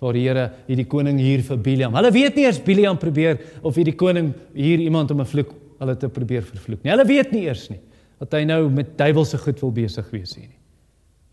[0.00, 1.94] Waar die Here hierdie koning hier vir Biliam.
[1.94, 5.52] Hulle weet nie eers Biliam probeer of hierdie koning hier iemand om 'n vloek
[5.84, 6.92] hulle te probeer vervloek nie.
[6.92, 7.80] Hulle weet nie eers nie
[8.22, 10.60] dat hy nou met duiwelse goed wil besig wees hier nie.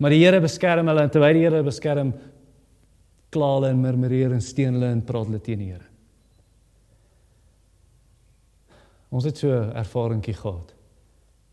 [0.02, 2.12] Maar die Here beskerm hulle en terwyl die Here beskerm
[3.32, 5.88] kla hulle en murmureer en steen hulle en praat hulle teen die Here.
[9.12, 10.74] Ons het so 'n ervaringkie gehad.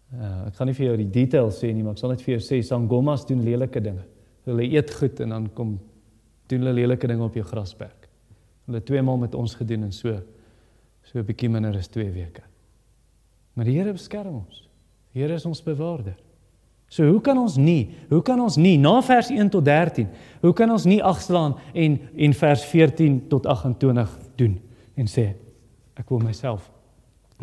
[0.08, 2.38] Uh, ek gaan nie vir jou die details sê nie, maar ek sal net vir
[2.38, 4.04] jou sê sangomas doen lelike dinge.
[4.46, 5.78] Hulle eet goed en dan kom
[6.48, 8.08] doen hulle lelike dinge op jou grasperk.
[8.66, 10.16] Hulle twee maal met ons gedoen en so
[11.04, 12.47] so 'n bietjie minder as 2 weke.
[13.58, 14.62] Maar die Here beskerm ons.
[15.10, 16.14] Die Here is ons bewaarder.
[16.88, 20.06] So hoe kan ons nie, hoe kan ons nie na vers 1 tot 13,
[20.40, 24.54] hoe kan ons nie agslaan en en vers 14 tot 28 doen
[24.96, 25.26] en sê
[25.98, 26.70] ek wil myself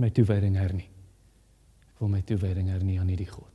[0.01, 0.87] my toewyding hernie.
[1.91, 3.51] Ek wil my toewyding hernie aan hierdie God.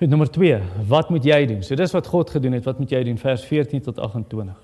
[0.00, 0.58] Punt nommer 2,
[0.90, 1.62] wat moet jy doen?
[1.62, 4.58] So dis wat God gedoen het, wat moet jy doen vers 14 tot 28.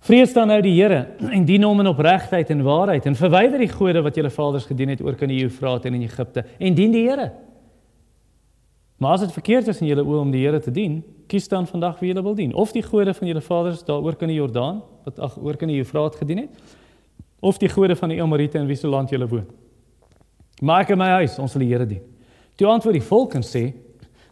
[0.00, 3.68] Vrees dan nou die Here en dien hom in opregtheid en waarheid en verwyder die
[3.68, 6.92] gode wat julle vaders gedien het oor kan die Eufraat en in Egipte en dien
[6.94, 7.30] die Here.
[9.00, 11.68] Maar as dit verkeerd is in julle oë om die Here te dien, kies dan
[11.68, 14.82] vandag wie julle wil dien, of die gode van julle vaders daaroor kan die Jordaan
[15.06, 16.74] wat ag oor kan die Eufraat gedien het,
[17.40, 19.46] of die gode van die Amorite in wie se land jy woon.
[20.60, 22.02] Maak in my huis, ons sal die Here dien.
[22.60, 23.70] Toe antwoord die volk en sê: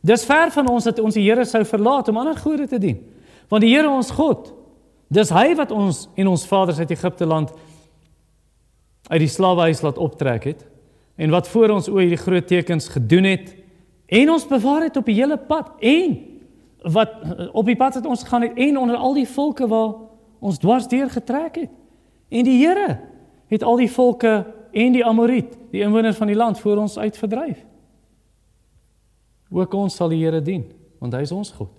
[0.05, 3.01] Dis ver van ons dat ons die Here sou verlaat om ander gode te dien.
[3.49, 4.53] Want die Here ons God,
[5.09, 7.53] dis hy wat ons en ons vaders uit Egipte land
[9.09, 10.67] uit die slawehuis laat optrek het
[11.17, 13.55] en wat voor ons oë hierdie groot tekens gedoen het
[14.07, 16.19] en ons bewaar het op die hele pad en
[16.83, 17.15] wat
[17.53, 19.95] op die pad het ons gegaan het en onder al die volke waar
[20.39, 21.71] ons dwars deur getrek het.
[22.29, 23.01] En die Here
[23.47, 27.65] het al die volke en die Amoriet, die inwoners van die land voor ons uitverdryf.
[29.51, 30.67] Ook ons sal die Here dien,
[31.01, 31.73] want hy is ons God.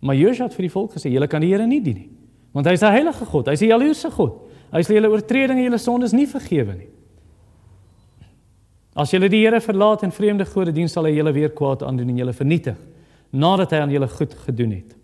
[0.00, 2.10] Maar Josua het vir die volk gesê, julle kan die Here nie dien nie,
[2.52, 4.42] want hy is 'n heilige God, hy is 'n jaloerse God.
[4.72, 6.88] Hy sal julle oortredinge en julle sondes nie vergewe nie.
[8.96, 12.08] As julle die Here verlaat en vreemde gode dien, sal hy julle weer kwaad aandoen
[12.08, 12.76] en julle vernietig
[13.36, 14.96] nadat hy aan julle goed gedoen het.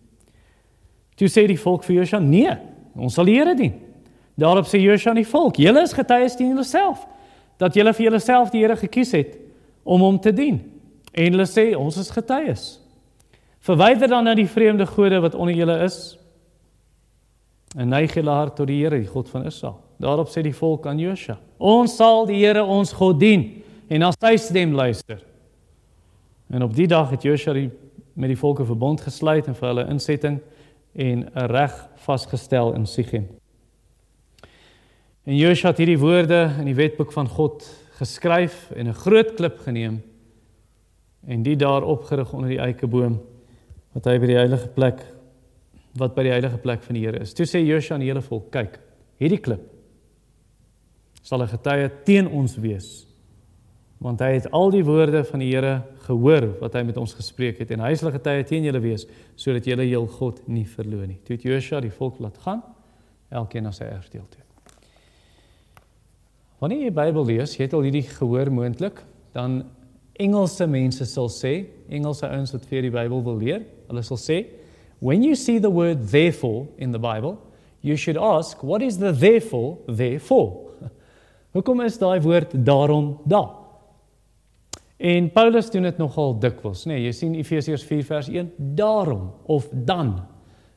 [1.18, 2.54] Toe sê die volk vir Josua: "Nee,
[2.96, 3.74] ons sal die Here dien."
[4.38, 7.06] Daarop sê Josua aan die volk: "Julle is getuies teen julleself
[7.58, 9.38] dat julle vir julleself die Here gekies het
[9.84, 10.60] om hom te dien."
[11.12, 12.81] En hulle sê: "Ons is getuies."
[13.62, 16.18] Verwyder dan nou die vreemde gode wat onder julle is
[17.78, 19.78] en neig julle hart tot die Here, die God van Israel.
[20.02, 24.10] Daarop sê die volk aan Josua: "Ons sal die Here ons God dien en na
[24.12, 25.22] sy stem luister."
[26.50, 27.54] En op die dag het Josua
[28.12, 30.40] met die volke verbond gesluit en vir hulle insetting
[30.92, 33.28] en 'n reg vasgestel in Sichem.
[35.24, 37.62] En Josua het hierdie woorde in die wetboek van God
[37.98, 40.02] geskryf en 'n groot klip geneem
[41.26, 43.20] en dit daar opgerig onder die eikeboom
[43.92, 45.02] wat hy by die heilige plek
[46.00, 47.34] wat by die heilige plek van die Here is.
[47.36, 48.78] Toe sê Josua aan die hele volk: "Kyk,
[49.20, 49.60] hierdie klip
[51.22, 53.06] sal 'n getuie teen ons wees."
[54.00, 57.58] Want hy het al die woorde van die Here gehoor wat hy met ons gespreek
[57.58, 61.20] het en hy sal getuie teen julle wees sodat julle heel God nie verloor nie.
[61.24, 62.62] Toe het Josua die volk laat gaan,
[63.30, 64.42] elkeen na sy erfdeel toe.
[66.58, 69.02] Wanneer jy die Bybel lees, jy het al hierdie gehoor moontlik,
[69.34, 69.64] dan
[70.20, 71.54] Engelse mense sal sê,
[71.88, 74.42] Engelse ouens wat vir die Bybel wil leer, hulle sal sê,
[75.00, 77.38] when you see the word therefore in the Bible,
[77.82, 80.70] you should ask, what is the therefore therefore?
[81.56, 83.58] Hoekom is daai woord daarom daar?
[85.02, 86.94] En Paulus doen dit nogal dikwels, nê?
[86.94, 90.20] Nee, jy sien Efesiërs 4 vers 1, daarom of dan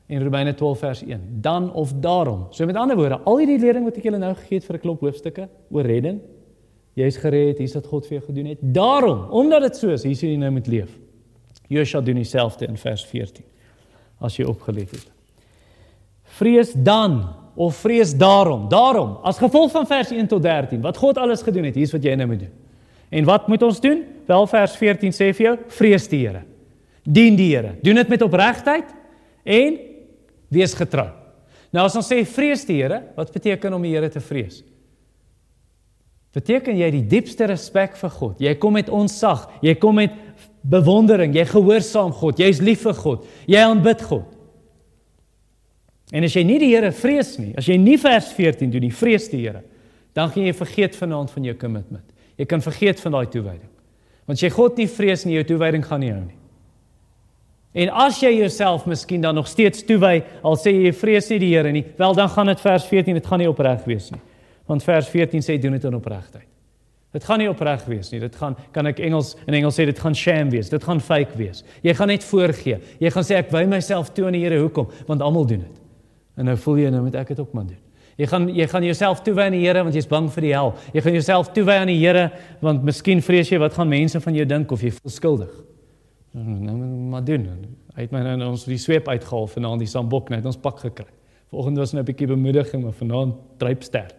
[0.06, 1.22] en Romeine 12 vers 1.
[1.44, 2.46] Dan of daarom.
[2.50, 4.82] So met ander woorde, al hierdie lering wat ek julle nou gegee het vir 'n
[4.82, 6.20] klop hoofstukke oor redding,
[6.96, 8.62] jy's gered, hier's wat God vir jou gedoen het.
[8.74, 10.92] Daarom, omdat dit so is, hier sien jy nou met leef.
[11.68, 13.44] Josua doen dieselfde in vers 14.
[14.24, 15.08] As jy opgelet het.
[16.38, 17.18] Vrees dan
[17.56, 18.68] of vrees daarom.
[18.72, 22.04] Daarom, as gevolg van vers 1 tot 13, wat God alles gedoen het, hier's wat
[22.04, 22.54] jy nou moet doen.
[23.16, 24.02] En wat moet ons doen?
[24.26, 26.42] Wel vers 14 sê vir jou, vrees die Here.
[27.02, 27.76] Dien die Here.
[27.82, 28.88] Doen dit met opregtheid
[29.44, 29.78] en
[30.52, 31.08] wees getrou.
[31.74, 34.62] Nou as ons sê vrees die Here, wat beteken om die Here te vrees?
[36.36, 38.40] Beteken jy die diepste respek vir God.
[38.44, 40.16] Jy kom met onsag, jy kom met
[40.66, 44.26] bewondering, jy gehoorsaam God, jy's lief vir God, jy aanbid God.
[46.14, 48.92] En as jy nie die Here vrees nie, as jy nie vers 14 doen nie,
[48.94, 49.64] vrees die Here,
[50.16, 52.04] dan gaan jy vergeet vanaand van jou commitment.
[52.36, 53.72] Jy kan vergeet van daai toewyding.
[54.26, 56.38] Want as jy God nie vrees nie, jou toewyding gaan nie hou nie.
[57.76, 61.52] En as jy jouself miskien dan nog steeds toewy, al sê jy vrees nie die
[61.54, 64.22] Here nie, wel dan gaan dit vers 14, dit gaan nie opreg wees nie.
[64.66, 66.48] Want vers 14 sê doen dit in opregtheid.
[67.16, 68.20] Dit gaan nie opreg wees nie.
[68.20, 70.68] Dit gaan kan ek Engels in Engels sê dit gaan sham wees.
[70.68, 71.62] Dit gaan fake wees.
[71.86, 72.76] Jy gaan net voorgee.
[73.00, 74.58] Jy gaan sê ek wy myself toe aan die Here.
[74.60, 74.90] Hoekom?
[75.08, 75.82] Want almal doen dit.
[76.36, 77.80] En nou voel jy nou moet ek dit ook maar doen.
[78.16, 80.74] Jy gaan jy gaan jouself toewy aan die Here want jy's bang vir die hel.
[80.92, 82.26] Jy gaan jouself toewy aan die Here
[82.64, 85.56] want miskien vrees jy wat gaan mense van jou dink of jy voel skuldig.
[86.36, 86.76] Nou
[87.12, 87.48] maar doen.
[87.96, 91.08] Hy het my nou ons die sweep uitgehaal vanaand die sambok net ons pak gekry.
[91.52, 94.16] Vanoggend was net 'n bietjie bemoediging, maar vanaand dryp sterk.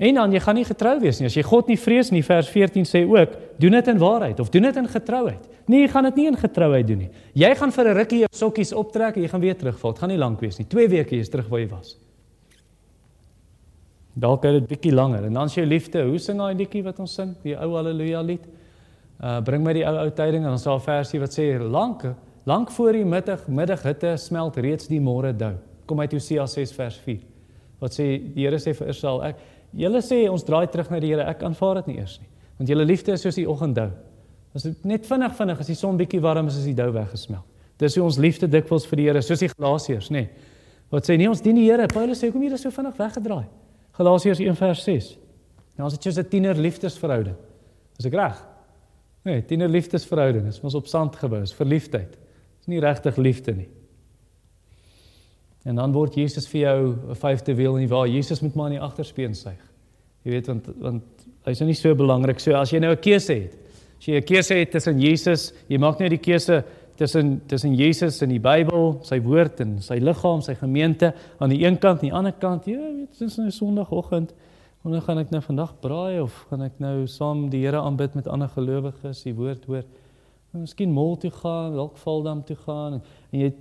[0.00, 1.28] En dan jy gaan nie getrou wees nie.
[1.28, 4.48] As jy God nie vrees nie, vers 14 sê ook, doen dit in waarheid of
[4.52, 5.48] doen dit in getrouheid.
[5.68, 7.10] Nee, jy gaan dit nie in getrouheid doen nie.
[7.36, 9.92] Jy gaan vir 'n rukkie jou sokkies optrek en jy gaan weer terugval.
[9.92, 10.66] Dit gaan nie lank wees nie.
[10.66, 11.98] 2 weke is terug waar jy was.
[14.14, 15.24] Dalk het dit bietjie langer.
[15.24, 17.36] En dan as jy liefde, hoe sing daai liedjie wat ons sing?
[17.42, 18.46] Die ou haleluja lied.
[19.22, 22.14] Uh bring my die ou ou tyding en ons sal 'n versie wat sê lank
[22.46, 25.54] lank voor die middag middaghitte smelt reeds die môre dou.
[25.86, 27.20] Kom uit Hosea 6 vers 4.
[27.80, 29.36] Wat sê die Here sê vir Israel ek
[29.76, 32.28] julle sê ons draai terug na die Here ek aanvaar dit nie eers nie.
[32.58, 33.90] Want julle liefde is soos die oggenddou.
[34.54, 37.46] As dit net vinnig vinnig as die son bietjie warm is is die dou weggesmelt.
[37.80, 40.26] Dis hoe ons liefde dikwels vir die Here soos die Galasiërs nê.
[40.26, 40.48] Nee.
[40.90, 41.86] Wat sê nie ons dien die Here.
[41.88, 43.46] Paulus sê hoekom jy dit so vinnig weggedraai?
[43.96, 45.10] Galasiërs 1 vers 6.
[45.78, 47.36] Nou as dit soos 'n tiener liefdesverhouding.
[47.98, 48.36] Is ek reg?
[49.24, 52.16] Nee, tiener liefdesverhouding is mos op sand gebou, is verliefdheid.
[52.58, 53.68] Dis nie regtig liefde nie.
[55.68, 58.78] En dan word Jesus vir jou 'n vyfde wiel en waar Jesus met maar in
[58.78, 59.60] die agterspeen suig.
[60.24, 61.02] Jy weet want want
[61.44, 63.56] hy's nie so belangrik so as jy nou 'n keuse het.
[63.98, 66.64] As jy 'n keuse het tussen Jesus, jy maak net die keuse
[66.96, 71.64] tussen tussen Jesus en die Bybel, sy woord en sy liggaam, sy gemeente aan die
[71.64, 72.66] een kant en die ander kant.
[72.66, 74.34] Jy weet, dit is nou Sondagoggend.
[74.82, 78.26] Wanneer gaan ek nou vandag braai of gaan ek nou saam die Here aanbid met
[78.26, 79.84] ander gelowiges, die woord hoor?
[80.52, 83.52] Miskien mall toe gaan, dalk Valdam toe gaan en jy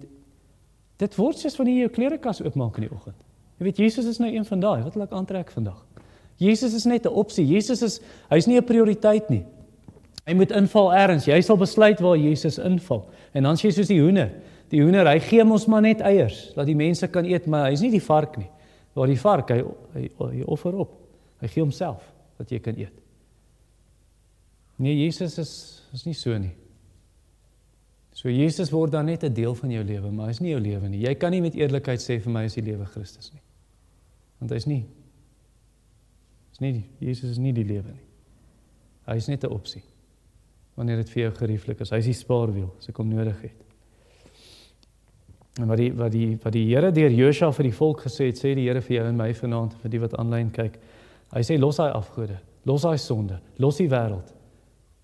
[1.00, 3.20] dit word soos wanneer jy jou klerekas oopmaak in die oggend.
[3.60, 4.84] Jy weet Jesus is nou een van daai.
[4.84, 5.80] Wat wil ek aantrek vandag?
[6.40, 7.46] Jesus is net 'n opsie.
[7.46, 9.46] Jesus is hy's nie 'n prioriteit nie.
[10.26, 11.26] Hy moet inval eers.
[11.26, 13.10] Jy sal besluit waar Jesus inval.
[13.34, 14.30] En dan sê jy soos die hoender.
[14.70, 17.82] Die hoender, hy gee ons maar net eiers, dat die mense kan eet, maar hy's
[17.82, 18.50] nie die vark nie.
[18.94, 19.64] Waar die vark hy
[19.96, 20.92] hy, hy offer op.
[21.42, 22.04] Hy gee homself
[22.38, 22.94] dat jy kan eet.
[24.78, 25.54] Nee, Jesus is
[25.94, 26.54] is nie so nie.
[28.20, 30.90] So Jesus word dan net 'n deel van jou lewe, maar hy's nie jou lewe
[30.90, 31.00] nie.
[31.00, 33.42] Jy kan nie met eerlikheid sê vir my is die lewe Christus nie.
[34.40, 34.86] Want hy's nie.
[36.52, 38.08] Is nie Jesus is nie die lewe nie.
[39.08, 39.84] Hy's net 'n opsie.
[40.76, 43.66] Wanneer dit vir jou gerieflik is, hy's die spaarwiel as ek hom nodig het.
[45.62, 48.38] En wat die wat die wat die Here deur Josua vir die volk gesê het,
[48.38, 50.78] sê die Here vir jou en my vanaand vir die wat aanlyn kyk.
[51.32, 54.34] Hy sê los daai afgode, los daai sonde, los die wêreld.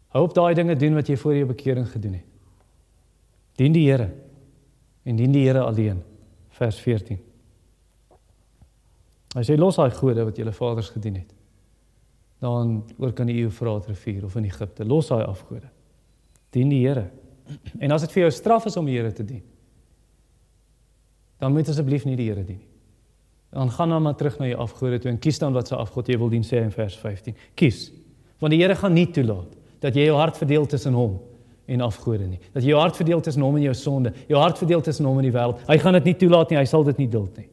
[0.09, 2.34] Hou op daai dinge doen wat jy voor jou bekering gedoen het.
[3.55, 4.09] Dien die Here
[5.05, 6.01] en dien die Here alleen.
[6.55, 7.19] Vers 14.
[9.35, 11.33] Hy sê los daai gode wat julle vaders gedien het.
[12.43, 15.67] Dan oor kan die Eufraat rivier of in Egipte, los daai afgode.
[16.55, 17.09] Dien die Here.
[17.79, 19.43] En as dit vir jou straf is om die Here te dien,
[21.39, 22.71] dan moet asseblief nie die Here dien nie.
[23.55, 26.09] Dan gaan dan maar terug na jou afgode toe en kies dan wat se afgod
[26.11, 27.35] jy wil dien sê in vers 15.
[27.55, 27.85] Kies.
[28.43, 31.34] Want die Here gaan nie toelaat dat jy jou hart verdeel tussen hom en
[31.81, 32.39] afgode nie.
[32.53, 35.25] Dat jou hart verdeel tussen hom en jou sonde, jou hart verdeel tussen hom en
[35.25, 35.61] die wêreld.
[35.67, 37.47] Hy gaan dit nie toelaat nie, hy sal dit nie duld nie.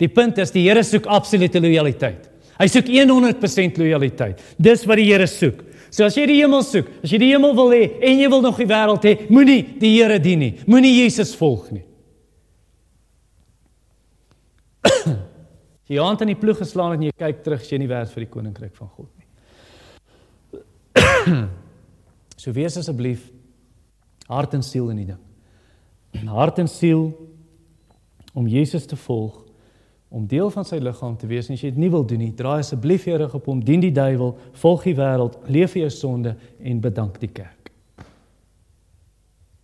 [0.00, 2.28] Die punt is die Here soek absolute lojaliteit.
[2.56, 4.40] Hy soek 100% lojaliteit.
[4.60, 5.62] Dis wat die Here soek.
[5.92, 8.42] So as jy die hemel soek, as jy die hemel wil hê en jy wil
[8.44, 10.52] nog die wêreld hê, moenie die Here dien nie.
[10.68, 11.84] Moenie Jesus volg nie.
[15.92, 18.32] jy hand in die ploeg geslaan en jy kyk terug, jy nie werd vir die
[18.32, 19.26] koninkryk van God nie.
[22.36, 23.30] So wees asseblief
[24.28, 25.22] hart en siel in die ding.
[26.28, 27.10] Hart en siel
[28.34, 29.42] om Jesus te volg
[30.08, 32.32] om deel van sy liggaam te wees en as jy dit nie wil doen nie,
[32.36, 35.90] draai asseblief jou rug op hom, dien die duiwel, volg die wêreld, leef vir jou
[35.92, 37.72] sonde en bedank die kerk.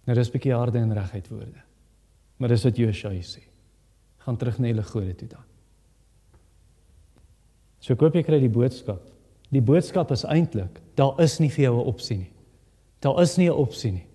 [0.07, 1.63] Nou dis 'n bietjie harde en reguit woorde.
[2.39, 3.41] Maar dis wat Josua sê.
[4.19, 5.45] Gaan terug na julle gode toe dan.
[7.81, 9.01] So koop jy kry die boodskap.
[9.51, 12.32] Die boodskap is eintlik, daar is nie vir jou 'n opsie nie.
[13.03, 14.07] Daar is nie 'n opsie nie.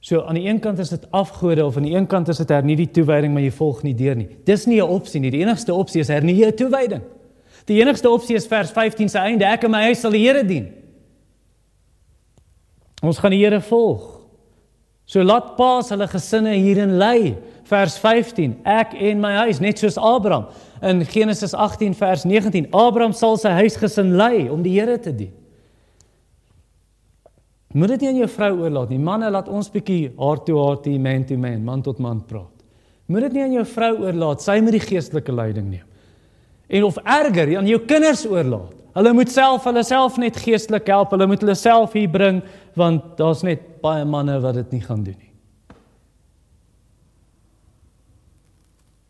[0.00, 2.48] So aan die een kant is dit afgode of aan die een kant is dit
[2.48, 4.28] hernie die toewyding maar jy volg nie deur nie.
[4.44, 5.30] Dis nie 'n opsie nie.
[5.30, 7.02] Die enigste opsie is hernie jou toewyding.
[7.66, 9.44] Die enigste opsie is vers 15 se einde.
[9.44, 10.68] Ek en my huis sal die Here dien.
[13.02, 14.20] Ons gaan die Here volg.
[15.04, 17.36] So laat paas hulle gesinne hierin lei.
[17.64, 18.60] Vers 15.
[18.64, 20.46] Ek en my huis net soos Abraham
[20.82, 22.68] in Genesis 18 vers 19.
[22.70, 25.32] Abraham sal sy huisgesin lei om die Here te dien.
[27.74, 29.00] Moet dit nie aan jou vrou oorlaat nie.
[29.02, 32.52] Manne, laat ons bietjie hart toe hart, man to man, man tot man praat.
[33.06, 35.84] Moet dit nie aan jou vrou oorlaat, sy moet die geestelike leiding neem.
[36.66, 38.74] En of erger, aan jou kinders oorlaat.
[38.96, 41.12] Hulle moet self hulle self net geestelik help.
[41.12, 42.40] Hulle moet hulle self hier bring
[42.76, 45.32] want daar's net baie manne wat dit nie gaan doen nie.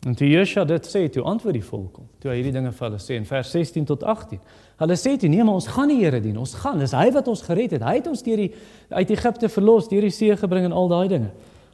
[0.06, 2.08] En toe Joshua dit sê, toe antwoord die volk hom.
[2.22, 4.42] Toe hy hierdie dinge vir hulle sê in vers 16 tot 18.
[4.76, 6.36] Hulle sê toe: "Nee, maar ons gaan die Here dien.
[6.38, 6.78] Ons gaan.
[6.78, 7.82] Dis hy wat ons gered het.
[7.82, 8.52] Hy het ons deur die
[8.88, 11.30] uit Egipte verlos, deur die see gebring en al daai dinge.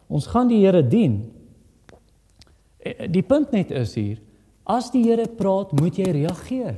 [0.08, 1.32] Ons gaan die Here dien."
[2.78, 4.18] Eh, die punt net is hier,
[4.66, 6.76] as die Here praat, moet jy reageer.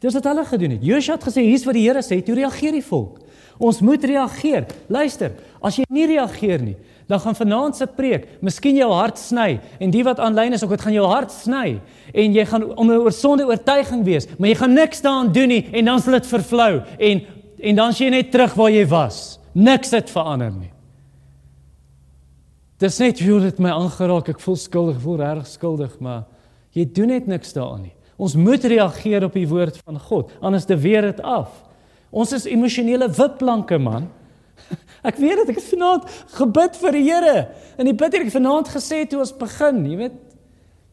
[0.00, 0.84] Dis wat hulle gedoen het.
[0.84, 3.18] Joshua het gesê: "Hier's wat die Here sê." Toe reageer die volk.
[3.58, 4.66] Ons moet reageer.
[4.88, 5.32] Luister,
[5.62, 6.76] as jy nie reageer nie,
[7.06, 10.74] dan gaan vanaand se preek miskien jou hart sny en die wat aanlyn is ook
[10.74, 11.78] dit gaan jou hart sny.
[12.12, 15.68] En jy gaan om 'n oorsonde oortuiging wees maar jy gaan niks daaraan doen nie
[15.72, 17.20] en dan sal dit vervlou en
[17.58, 19.38] en dan sien jy net terug waar jy was.
[19.52, 20.72] Niks het verander nie.
[22.78, 24.28] Dis net hoe dit my aangeraak.
[24.28, 26.24] Ek voel skuldig voel reg skuldig maar
[26.72, 27.94] jy doen net niks daaraan nie.
[28.16, 31.48] Ons moet reageer op die woord van God anders te weer dit af.
[32.10, 34.08] Ons is emosionele wipplanke man
[35.06, 37.36] Ek weet dit, ek vanaand gebid vir die Here.
[37.78, 40.16] En die bid het ek vanaand gesê toe ons begin, jy weet,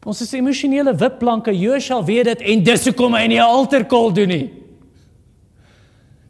[0.04, 1.54] ons is emosionele wipplanke.
[1.56, 4.50] Joshua weet dit en dis hoekom hy nie 'n altarkol doen nie.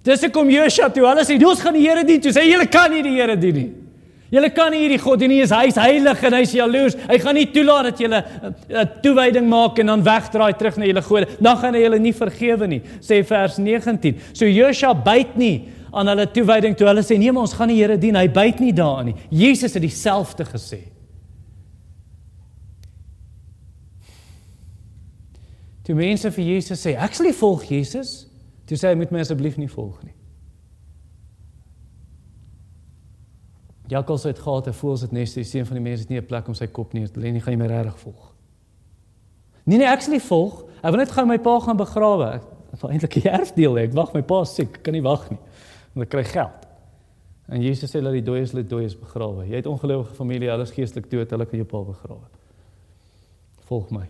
[0.05, 2.91] Dis hoekom Joshua toe hulle sê ons gaan die Here dien, toe sê julle kan
[2.91, 3.71] nie die Here dien nie.
[4.35, 6.97] Julle kan nie hierdie God dien nie, hy is heilig en hy's jaloers.
[7.09, 8.25] Hy gaan nie toelaat dat julle
[8.69, 11.27] 'n toewyding maak en dan wegdraai terug na julle gode.
[11.41, 14.17] Dan gaan hy julle nie vergewe nie, sê vers 19.
[14.33, 17.79] So Joshua byt nie aan hulle toewyding toe hulle sê nee, maar ons gaan die
[17.79, 18.17] Here dien.
[18.19, 19.17] Hy byt nie daarin nie.
[19.31, 20.81] Jesus het dieselfde gesê.
[25.85, 28.25] Toe mense vir Jesus sê, ek sal nie volg Jesus,
[28.65, 30.15] toe sê hy moet my asseblief nie volg nie.
[33.93, 36.27] Jakkals het gehad, hy voel dit nes, die seun van die mens het nie 'n
[36.27, 38.33] plek om sy kop neer te lê nie, gaan jy my regtig volg.
[39.67, 40.65] Nee nee, ek sal nie volg.
[40.83, 42.41] Ek wil net gou my pa gaan begrawe.
[42.73, 43.85] Ek wil eintlik 'n erfdeel hê.
[43.85, 45.39] Ek wag my pa siek, kan nie wag nie
[45.95, 46.67] hulle kry geld.
[47.49, 49.45] En Jesus sê dat die dooies hulle dooies begrawe.
[49.49, 52.29] Jy het ongelowige familie, hulle is geestelik dood, hulle kan jou pa begrawe.
[53.69, 54.07] Volg my.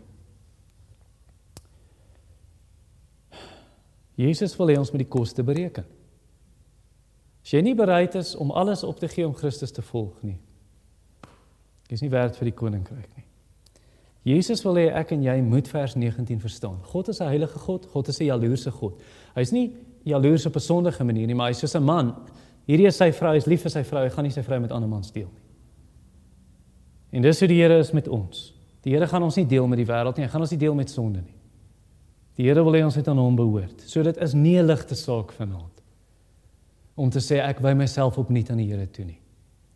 [4.14, 5.86] Jesus wil hê ons moet die koste bereken.
[7.44, 10.38] As jy nie bereid is om alles op te gee om Christus te volg nie,
[11.92, 13.26] is nie werd vir die koninkryk nie.
[14.24, 16.78] Jesus wil hê ek en jy moet vers 19 verstaan.
[16.94, 19.02] God is 'n heilige God, God is 'n jaloerse God.
[19.34, 22.14] Hy's nie jaloers op 'n sondige manier nie, maar hy's soos 'n man.
[22.66, 24.72] Hierdie is sy vrou, hy's lief vir sy vrou, hy gaan nie sy vrou met
[24.72, 25.42] ander mans deel nie.
[27.10, 28.54] En dis hoe die Here is met ons.
[28.82, 30.74] Die Here gaan ons nie deel met die wêreld nie, hy gaan ons nie deel
[30.74, 31.34] met sonde nie.
[32.36, 33.84] Die Here wil hê ons moet aan hom behoort.
[33.86, 35.82] So dit is nie 'n ligte saak vanaand
[36.96, 39.20] om te sê ek wy myself opnuut aan die Here toe nie.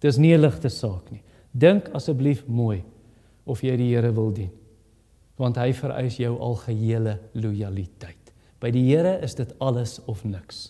[0.01, 1.23] Dis nie 'n ligte saak nie.
[1.53, 2.85] Dink asseblief mooi
[3.47, 4.51] of jy die Here wil dien.
[5.37, 8.18] Want hy vereis jou algehele lojaliteit.
[8.59, 10.69] By die Here is dit alles of niks.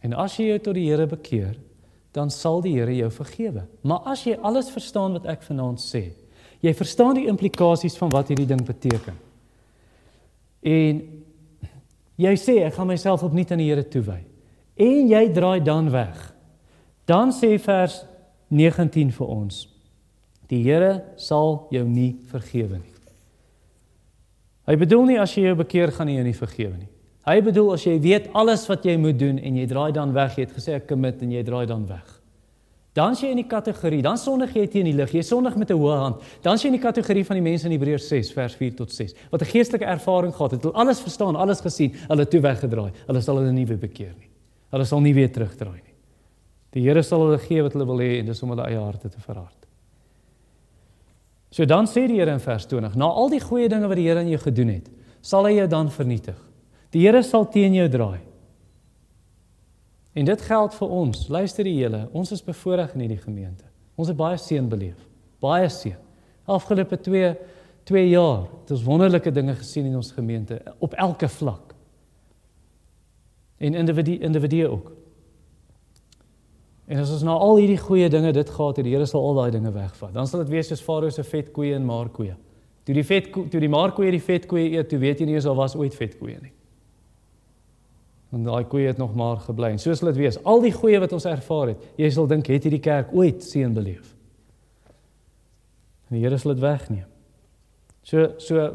[0.00, 1.56] En as jy jou tot die Here bekeer,
[2.16, 3.66] dan sal die Here jou vergewe.
[3.84, 6.08] Maar as jy alles verstaan wat ek vanaand sê,
[6.64, 9.18] jy verstaan die implikasies van wat hierdie ding beteken.
[10.66, 11.02] En
[12.16, 14.22] jy sê ek gaan myself opnuut aan die Here toewy.
[14.80, 16.16] En jy draai dan weg.
[17.06, 18.00] Dan sê vers
[18.48, 19.64] 19 vir ons:
[20.48, 22.95] Die Here sal jou nie vergewe nie.
[24.66, 26.88] Hy bedoel nie as jy jou bekeer gaan jou nie vergewe nie.
[27.26, 30.36] Hy bedoel as jy weet alles wat jy moet doen en jy draai dan weg,
[30.38, 32.06] jy het gesê ek commit en jy draai dan weg.
[32.96, 35.70] Dan sê jy in die kategorie, dan sondig jy teen die lig, jy sondig met
[35.70, 36.22] 'n hoë hand.
[36.42, 38.90] Dan sê jy in die kategorie van die mense in Hebreërs 6 vers 4 tot
[38.90, 42.92] 6 wat 'n geestelike ervaring gehad het, hulle alles verstaan, alles gesien, hulle toe weggedraai.
[43.06, 44.30] Hulle sal hulle nie weer bekeer nie.
[44.70, 45.94] Hulle sal nie weer terugdraai nie.
[46.72, 49.10] Die Here sal hulle gee wat hulle wil hê en dis om hulle eie harte
[49.10, 49.65] te verhard.
[51.56, 54.04] So dan sê die Here in vers 20, na al die goeie dinge wat die
[54.04, 54.90] Here aan jou gedoen het,
[55.24, 56.36] sal hy jou dan vernietig.
[56.92, 58.20] Die Here sal teen jou draai.
[60.16, 61.22] En dit geld vir ons.
[61.32, 63.64] Luister die hele, ons is bevoorreg in hierdie gemeente.
[63.96, 65.00] Ons het baie seën beleef.
[65.44, 65.96] Baie seën.
[66.44, 67.32] Afgelope 2
[67.86, 71.74] 2 jaar het ons wonderlike dinge gesien in ons gemeente op elke vlak.
[73.62, 74.90] En individu individue ook.
[76.86, 79.40] En as ons nou al hierdie goeie dinge dit gehad het, die Here sal al
[79.40, 80.12] daai dinge wegvat.
[80.14, 82.36] Dan sal dit wees soos Farao se vet koeie en maar koeie.
[82.86, 85.34] Toe die vet toe die maar koeie die vet koeie eet, toe weet jy nie
[85.34, 86.52] eens al was ooit vet koeie nie
[88.36, 89.70] want daai koeie het nog maar gebly.
[89.74, 90.38] En so sal dit wees.
[90.44, 93.74] Al die goeie wat ons ervaar het, jy sal dink het hierdie kerk ooit seën
[93.74, 94.12] beleef.
[96.08, 97.06] En die Here sal dit wegneem.
[98.06, 98.72] So so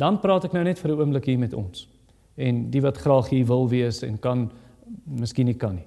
[0.00, 1.88] dan praat ek nou net vir 'n oomblik hier met ons.
[2.36, 4.50] En die wat graag hier wil wees en kan
[5.04, 5.86] miskien nie kan nie.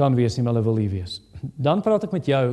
[0.00, 1.18] Kan wees nie, maar hulle wil hier wees.
[1.40, 2.44] Dan praat ek met jou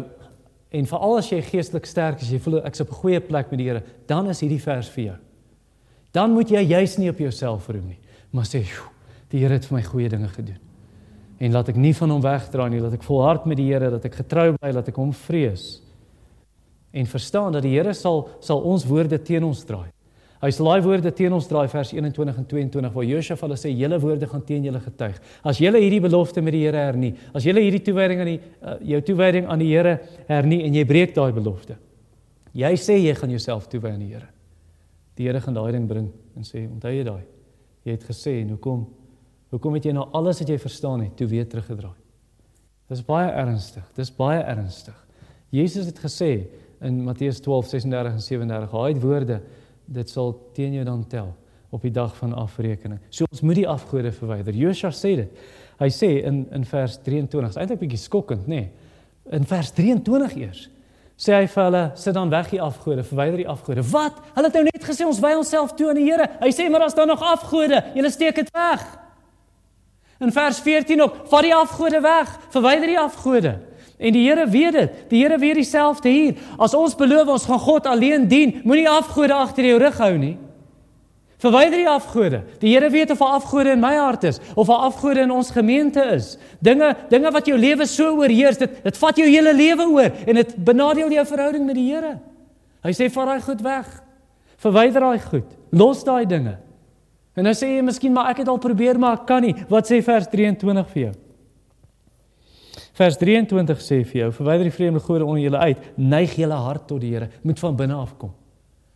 [0.77, 3.59] en veral as jy geestelik sterk is, jy voel ek's op 'n goeie plek met
[3.61, 5.17] die Here, dan is hierdie vers vir jou.
[6.11, 7.99] Dan moet jy juis nie op jouself roem nie,
[8.31, 8.91] maar sê, "Joe,
[9.29, 10.59] die Here het vir my goeie dinge gedoen.
[11.37, 14.05] En laat ek nie van hom wegdraai nie, laat ek volhard met die Here, dat
[14.05, 15.81] ek getrou bly, laat ek hom vrees.
[16.91, 19.91] En verstaan dat die Here sal sal ons woorde teen ons draai.
[20.41, 23.71] Hy sal daai woorde teen ons draai vers 21 en 22 waar Josef hulle sê
[23.73, 25.17] julle woorde gaan teen julle getuig.
[25.43, 28.75] As julle hierdie belofte met die Here hernie, as julle hierdie toewyding aan die uh,
[28.93, 31.79] jou toewyding aan die Here hernie en jy breek daai belofte.
[32.57, 34.29] Jy sê jy gaan jouself toewy aan die Here.
[35.17, 37.25] Die Here gaan daai ding bring en sê onthou jy daai.
[37.87, 38.85] Jy het gesê en hoekom
[39.53, 41.95] Hoekom het jy nou alles wat jy verstaan het toe weer teruggedraai?
[42.91, 43.85] Dis baie ernstig.
[43.95, 44.95] Dis baie ernstig.
[45.55, 46.31] Jesus het gesê
[46.83, 49.41] in Matteus 12:36 en 37, "Haai woorde,
[49.87, 51.33] dit sal teen jou dan tel
[51.69, 54.53] op die dag van afrekening." So ons moet die afgode verwyder.
[54.53, 55.45] Josua sê dit.
[55.79, 58.55] Hy sê in in vers 23, is eintlik bietjie skokkend, nê?
[58.55, 58.71] Nee.
[59.31, 60.69] In vers 23 eers
[61.17, 64.13] sê hy vir hulle, "Sit dan weg die afgode, verwyder die afgode." Wat?
[64.35, 66.29] Hulle het nou net gesê ons wy onsself toe aan die Here.
[66.39, 68.97] Hy sê, "Maar as daar nog afgode, julle steek dit weg."
[70.19, 73.59] In vers 14 ook, vat die afgode weg, verwyder die afgode.
[73.97, 74.97] En die Here weet dit.
[75.09, 76.35] Die Here weet dieselfde hier.
[76.57, 80.35] As ons beloof ons gaan God alleen dien, moenie afgode agter jou rug hou nie.
[81.41, 82.41] Verwyder die afgode.
[82.61, 85.49] Die Here weet of 'n afgode in my hart is of 'n afgode in ons
[85.49, 86.37] gemeente is.
[86.61, 90.35] Dinge, dinge wat jou lewe so oorheers, dit dit vat jou hele lewe oor en
[90.35, 92.19] dit benadeel jou verhouding met die Here.
[92.83, 94.03] Hy sê vat daai goed weg.
[94.57, 95.45] Verwyder daai goed.
[95.71, 96.57] Los daai dinge.
[97.35, 99.55] En nou sê jy miskien maar ek het al probeer maar ek kan nie.
[99.69, 101.13] Wat sê vers 23 vir jou?
[102.97, 106.87] Vers 23 sê vir jou: Verwyder die vreemde gode onder julle uit, neig julle hart
[106.89, 108.33] tot die Here, moet van binne af kom.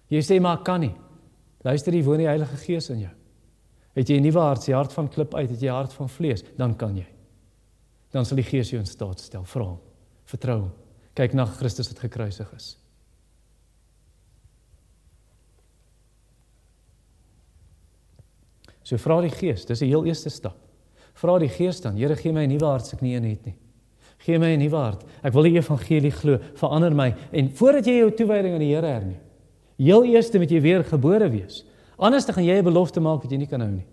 [0.10, 0.94] Jy sê maar kan nie.
[1.62, 3.12] Luister, die woon die Heilige Gees in jou.
[3.94, 6.44] Het jy 'n nuwe hart, die hart van klip uit, het jy hart van vlees,
[6.58, 7.06] dan kan jy.
[8.12, 9.80] Dan sal die Gees jou in staat stel, vra hom.
[10.26, 10.72] Vertrou hom.
[11.14, 12.78] Kyk na Christus wat gekruisig is.
[18.84, 20.58] So vra die Gees, dis die heel eerste stap.
[21.14, 23.46] Vra die Gees dan, Here gee my 'n nuwe hart as ek nie een het
[23.46, 23.56] nie.
[24.26, 25.04] Gee my 'n nuwe hart.
[25.24, 28.88] Ek wil die evangelie glo, verander my en voordat jy jou toewyding aan die Here
[28.88, 29.20] hernie.
[29.78, 31.66] Heel eerste moet jy weer gebore wees.
[31.98, 33.86] Anders dan gaan jy 'n belofte maak wat jy nie kan hou nie.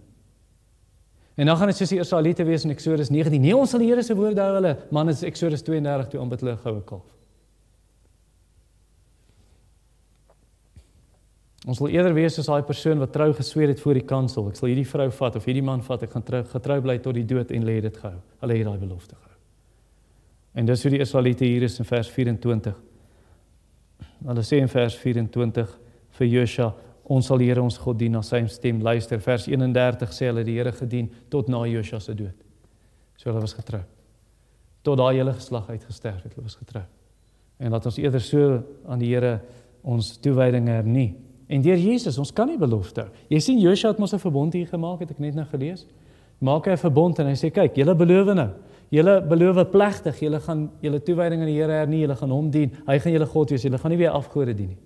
[1.36, 3.40] En dan gaan dit soos die Israeliete wees in Eksodus 19.
[3.40, 4.76] Nee, ons sal die Here se woorde hou hulle.
[4.90, 7.06] Man, is Eksodus 32 toe aanbid hulle goue kalf.
[11.68, 14.48] Ons wil eerder wees as daai persoon wat trou gesweer het voor die kansel.
[14.48, 17.14] Ek sal hierdie vrou vat of hierdie man vat, ek gaan trou getrou bly tot
[17.14, 18.18] die dood en lê dit gehou.
[18.42, 19.37] Hulle het daai belofte gehou.
[20.54, 22.76] En dis hoe die Israeliete hier is in vers 24.
[24.26, 25.74] Hulle sê in vers 24
[26.18, 26.72] vir Josua,
[27.08, 29.20] ons sal die Here ons God dien na sy stem luister.
[29.24, 32.36] Vers 31 sê hulle die Here gedien tot na Josua se dood.
[33.16, 33.80] So hulle was getrou.
[34.84, 36.84] Tot daai hele geslag uitgesterf het, hulle was getrou.
[37.58, 39.38] En laat ons eerder so aan die Here
[39.82, 41.14] ons toewyding hernie.
[41.48, 43.10] En deur Jesus, ons kan nie belofte hou.
[43.32, 45.86] Jy sien Joshua het mos 'n verbond hier gemaak, het ek net nou gelees.
[46.40, 48.50] Maak hy 'n verbond en hy sê kyk, julle beloof nou.
[48.90, 52.70] Julle beloof plegtig, julle gaan julle toewyding aan die Here hernie, julle gaan hom dien.
[52.86, 53.62] Hy gaan julle God wees.
[53.62, 54.78] Julle gaan nie weer afgode dien nie.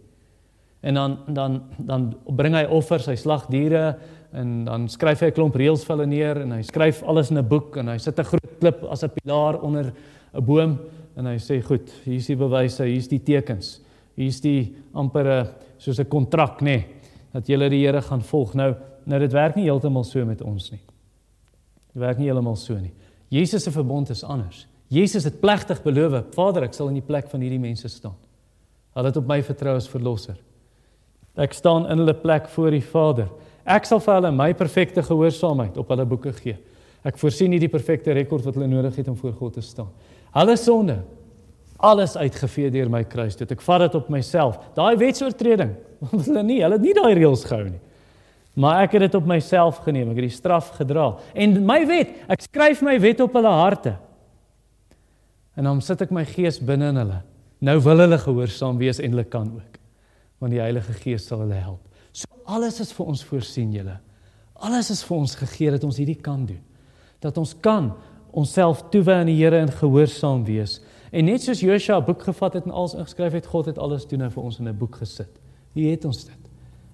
[0.82, 3.98] En dan dan dan bring hy offers, hy slag diere
[4.34, 7.38] en dan skryf hy 'n klomp reëls vir hulle neer en hy skryf alles in
[7.38, 9.92] 'n boek en hy sit 'n groot klip as 'n pilaar onder
[10.34, 10.78] 'n boom
[11.16, 13.80] en hy sê goed, hier is die bewyse, hier is die tekens.
[14.16, 16.86] Hier is die ampere soos 'n kontrak nê nee,
[17.32, 18.54] dat julle die Here gaan volg.
[18.54, 18.74] Nou
[19.04, 20.80] nou dit werk nie heeltemal so met ons nie.
[21.92, 22.92] Dit werk nie heeltemal so nie.
[23.32, 24.66] Jesus se verbond is anders.
[24.92, 28.18] Jesus het plegtig beloof, Vader, ek sal in die plek van hierdie mense staan.
[28.92, 30.36] Hulle het op my vertrou as verlosser.
[31.40, 33.30] Ek staan in hulle plek voor die Vader.
[33.64, 36.58] Ek sal vir hulle my perfekte gehoorsaamheid op hulle boeke gee.
[37.08, 39.88] Ek voorsien nie die perfekte rekord wat hulle nodig het om voor God te staan.
[40.36, 40.98] Hulle sonde
[41.82, 43.38] alles uitgevee deur my kruis.
[43.40, 44.60] Dit ek vat dit op myself.
[44.76, 45.72] Daai wetsoortreding,
[46.10, 47.80] want hulle nie, hulle het nie daai reëls gehou nie.
[48.54, 50.10] Maar ek het dit op myself geneem.
[50.12, 51.06] Ek het die straf gedra.
[51.32, 53.94] En my wet, ek skryf my wet op hulle harte.
[55.56, 57.20] En dan sit ek my gees binne in hulle.
[57.62, 59.78] Nou wil hulle gehoorsaam wees en hulle kan ook.
[60.42, 61.80] Want die Heilige Gees sal hulle help.
[62.12, 63.98] So alles is vir ons voorsien, julle.
[64.62, 66.60] Alles is vir ons gegee dat ons hierdie kan doen.
[67.22, 67.92] Dat ons kan
[68.32, 70.80] onsself toewy aan die Here en gehoorsaam wees.
[71.12, 74.06] En net soos Josua 'n boek gevat het en alles ingeskryf het, God het alles
[74.06, 75.38] doen en vir ons in 'n boek gesit.
[75.74, 76.42] Wie het ons dit?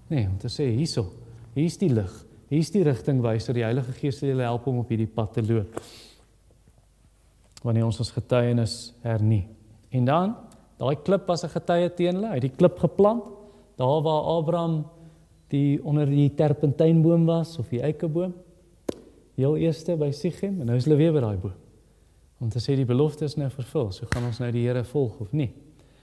[0.08, 1.12] Nee, om te sê hierso,
[1.54, 2.12] hier's die lig.
[2.48, 3.54] Hier's die rigtingwyser.
[3.54, 5.80] Die Heilige Gees sal julle help om op hierdie pad te loop.
[7.62, 9.46] Wanneer ons ons getuienis hernie.
[9.90, 10.36] En dan,
[10.78, 12.28] daai klip was 'n getuie teen hulle.
[12.28, 13.24] Hy het die klip geplant
[13.76, 14.84] daar waar Abraham
[15.48, 18.34] die onder die terpentynboom was of die eikeboom.
[19.34, 21.54] Heel eerste by Sichem en nou is hulle weer by daai boom.
[22.40, 25.20] Om te sê die belofte is nou vervul, so gaan ons nou die Here volg
[25.20, 25.52] of nie.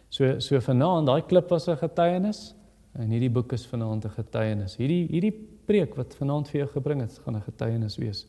[0.09, 2.54] So so vanaand daai klip was 'n getuienis
[2.95, 4.77] en hierdie boek is vanaand 'n getuienis.
[4.77, 5.33] Hierdie hierdie
[5.65, 8.25] preek wat vanaand vir jou gebring het, gaan 'n getuienis wees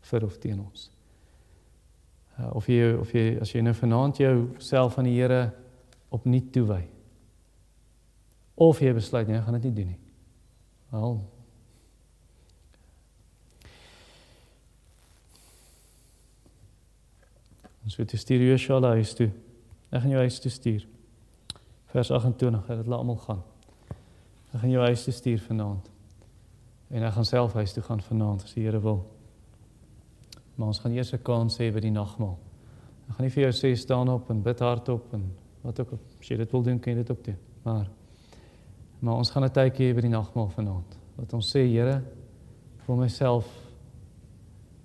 [0.00, 0.90] vir of teen ons.
[2.38, 5.52] Uh, of jy of jy as jy nou vanaand jouself aan die Here
[6.08, 6.88] opnuut toewy.
[8.54, 9.98] Of jy besluit nee, gaan dit nie doen nie.
[10.90, 11.20] Wel.
[17.84, 19.30] Ons moet stuur Joshua huis toe.
[19.90, 20.86] Ek gaan jou huis toe stuur.
[21.90, 23.42] Vers 28, dat dit almal gaan.
[24.52, 25.90] Ek gaan jou huis toe stuur vanaand.
[26.90, 29.04] En ek gaan self huis toe gaan vanaand as die Here wil.
[30.56, 32.38] Maar ons gaan eers 'n kans hê by die nagmaal.
[33.08, 35.32] Ek gaan nie vir jou sê staan op en bid hardop en
[35.62, 37.36] wat ook al as jy dit wil doen, kan jy dit ook doen.
[37.64, 37.86] Maar
[39.00, 40.98] Maar ons gaan 'n tydjie hê by die nagmaal vanaand.
[41.16, 42.02] Wat ons sê, Here,
[42.86, 43.46] vir myself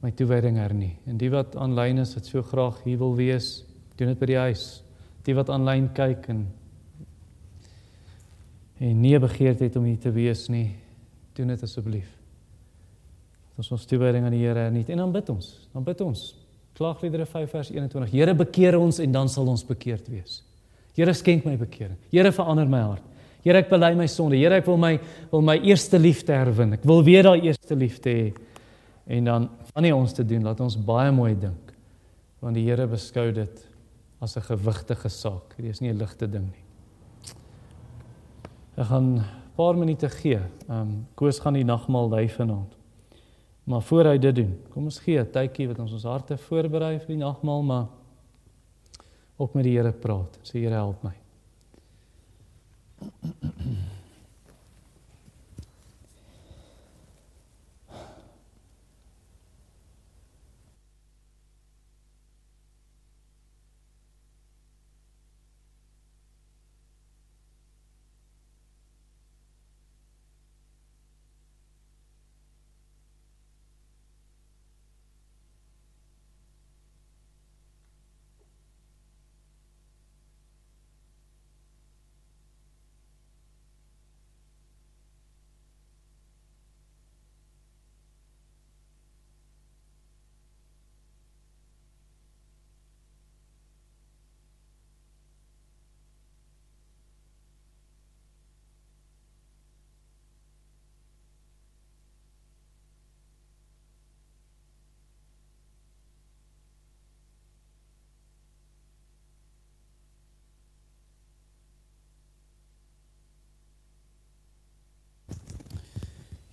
[0.01, 0.97] my toewyding hernie.
[1.05, 3.65] En die wat aanlyn is, wat so graag hier wil wees,
[3.97, 4.83] doen dit by die huis.
[5.23, 6.47] Die wat aanlyn kyk en
[8.85, 10.75] en nie begeerd het om hier te wees nie,
[11.35, 12.09] doen dit asseblief.
[13.55, 15.47] Ons ons toewyding aan die Here hernie en dan bid ons.
[15.73, 16.25] Dan bid ons.
[16.75, 18.11] Klaagliedere 5 vers 21.
[18.11, 20.41] Here bekeer ons en dan sal ons bekeerd wees.
[20.95, 21.95] Here skenk my bekering.
[22.11, 23.13] Here verander my hart.
[23.45, 24.39] Here ek bely my sonde.
[24.39, 24.97] Here ek wil my
[25.31, 26.75] wil my eerste liefde herwin.
[26.75, 28.27] Ek wil weer daai eerste liefde hê.
[29.15, 31.71] En dan wanneer ons te doen, laat ons baie mooi dink.
[32.43, 33.65] Want die Here beskou dit
[34.19, 35.55] as 'n gewigtige saak.
[35.57, 36.64] Dit is nie 'n ligte ding nie.
[38.75, 39.23] Ek gaan 'n
[39.55, 40.39] paar minute gee.
[40.67, 42.75] Ehm um, Koos gaan die nagmaal lei vanaand.
[43.63, 46.99] Maar voor hy dit doen, kom ons gee 'n tydjie wat ons ons harte voorberei
[46.99, 47.87] vir die nagmaal, maar
[49.37, 50.39] ook met die Here praat.
[50.43, 51.15] Sê Here help my.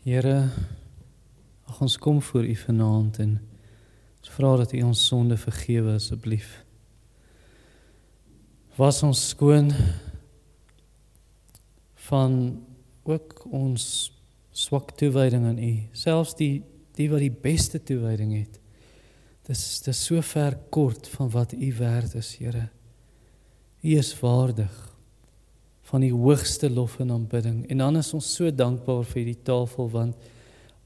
[0.02, 0.48] Here,
[1.70, 3.36] ag ons kom voor U vanaand en
[4.18, 6.64] ons vra dat U ons sonde vergewe asseblief.
[8.74, 9.70] Was ons skoon
[12.08, 12.34] van
[13.06, 13.84] ook ons
[14.50, 16.64] swak toewyding aan U, selfs die
[16.98, 18.58] die wat die beste toewyding het.
[19.46, 22.72] Dis dis so ver kort van wat U werd is, Here.
[23.86, 24.91] U is waardig
[25.92, 27.66] van die hoogste lof en aanbidding.
[27.68, 30.30] En dan is ons so dankbaar vir die tafel want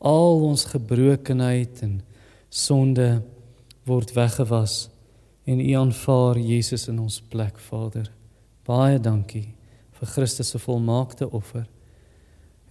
[0.03, 2.01] al ons gebrokenheid en
[2.51, 3.23] sonde
[3.87, 4.89] word weggewas
[5.47, 8.11] en U aanvaar Jesus in ons plek, Vader.
[8.67, 9.47] Baie dankie
[9.97, 11.65] vir Christus se volmaakte offer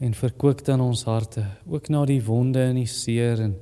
[0.04, 3.56] en verkoop dan ons harte ook na die wonde en die seer en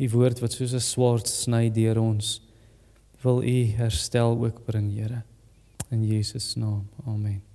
[0.00, 2.40] u woord wat soos 'n swaard sny deur ons
[3.24, 5.22] wil u herstel ook bring Here
[5.90, 7.49] in Jesus naam amen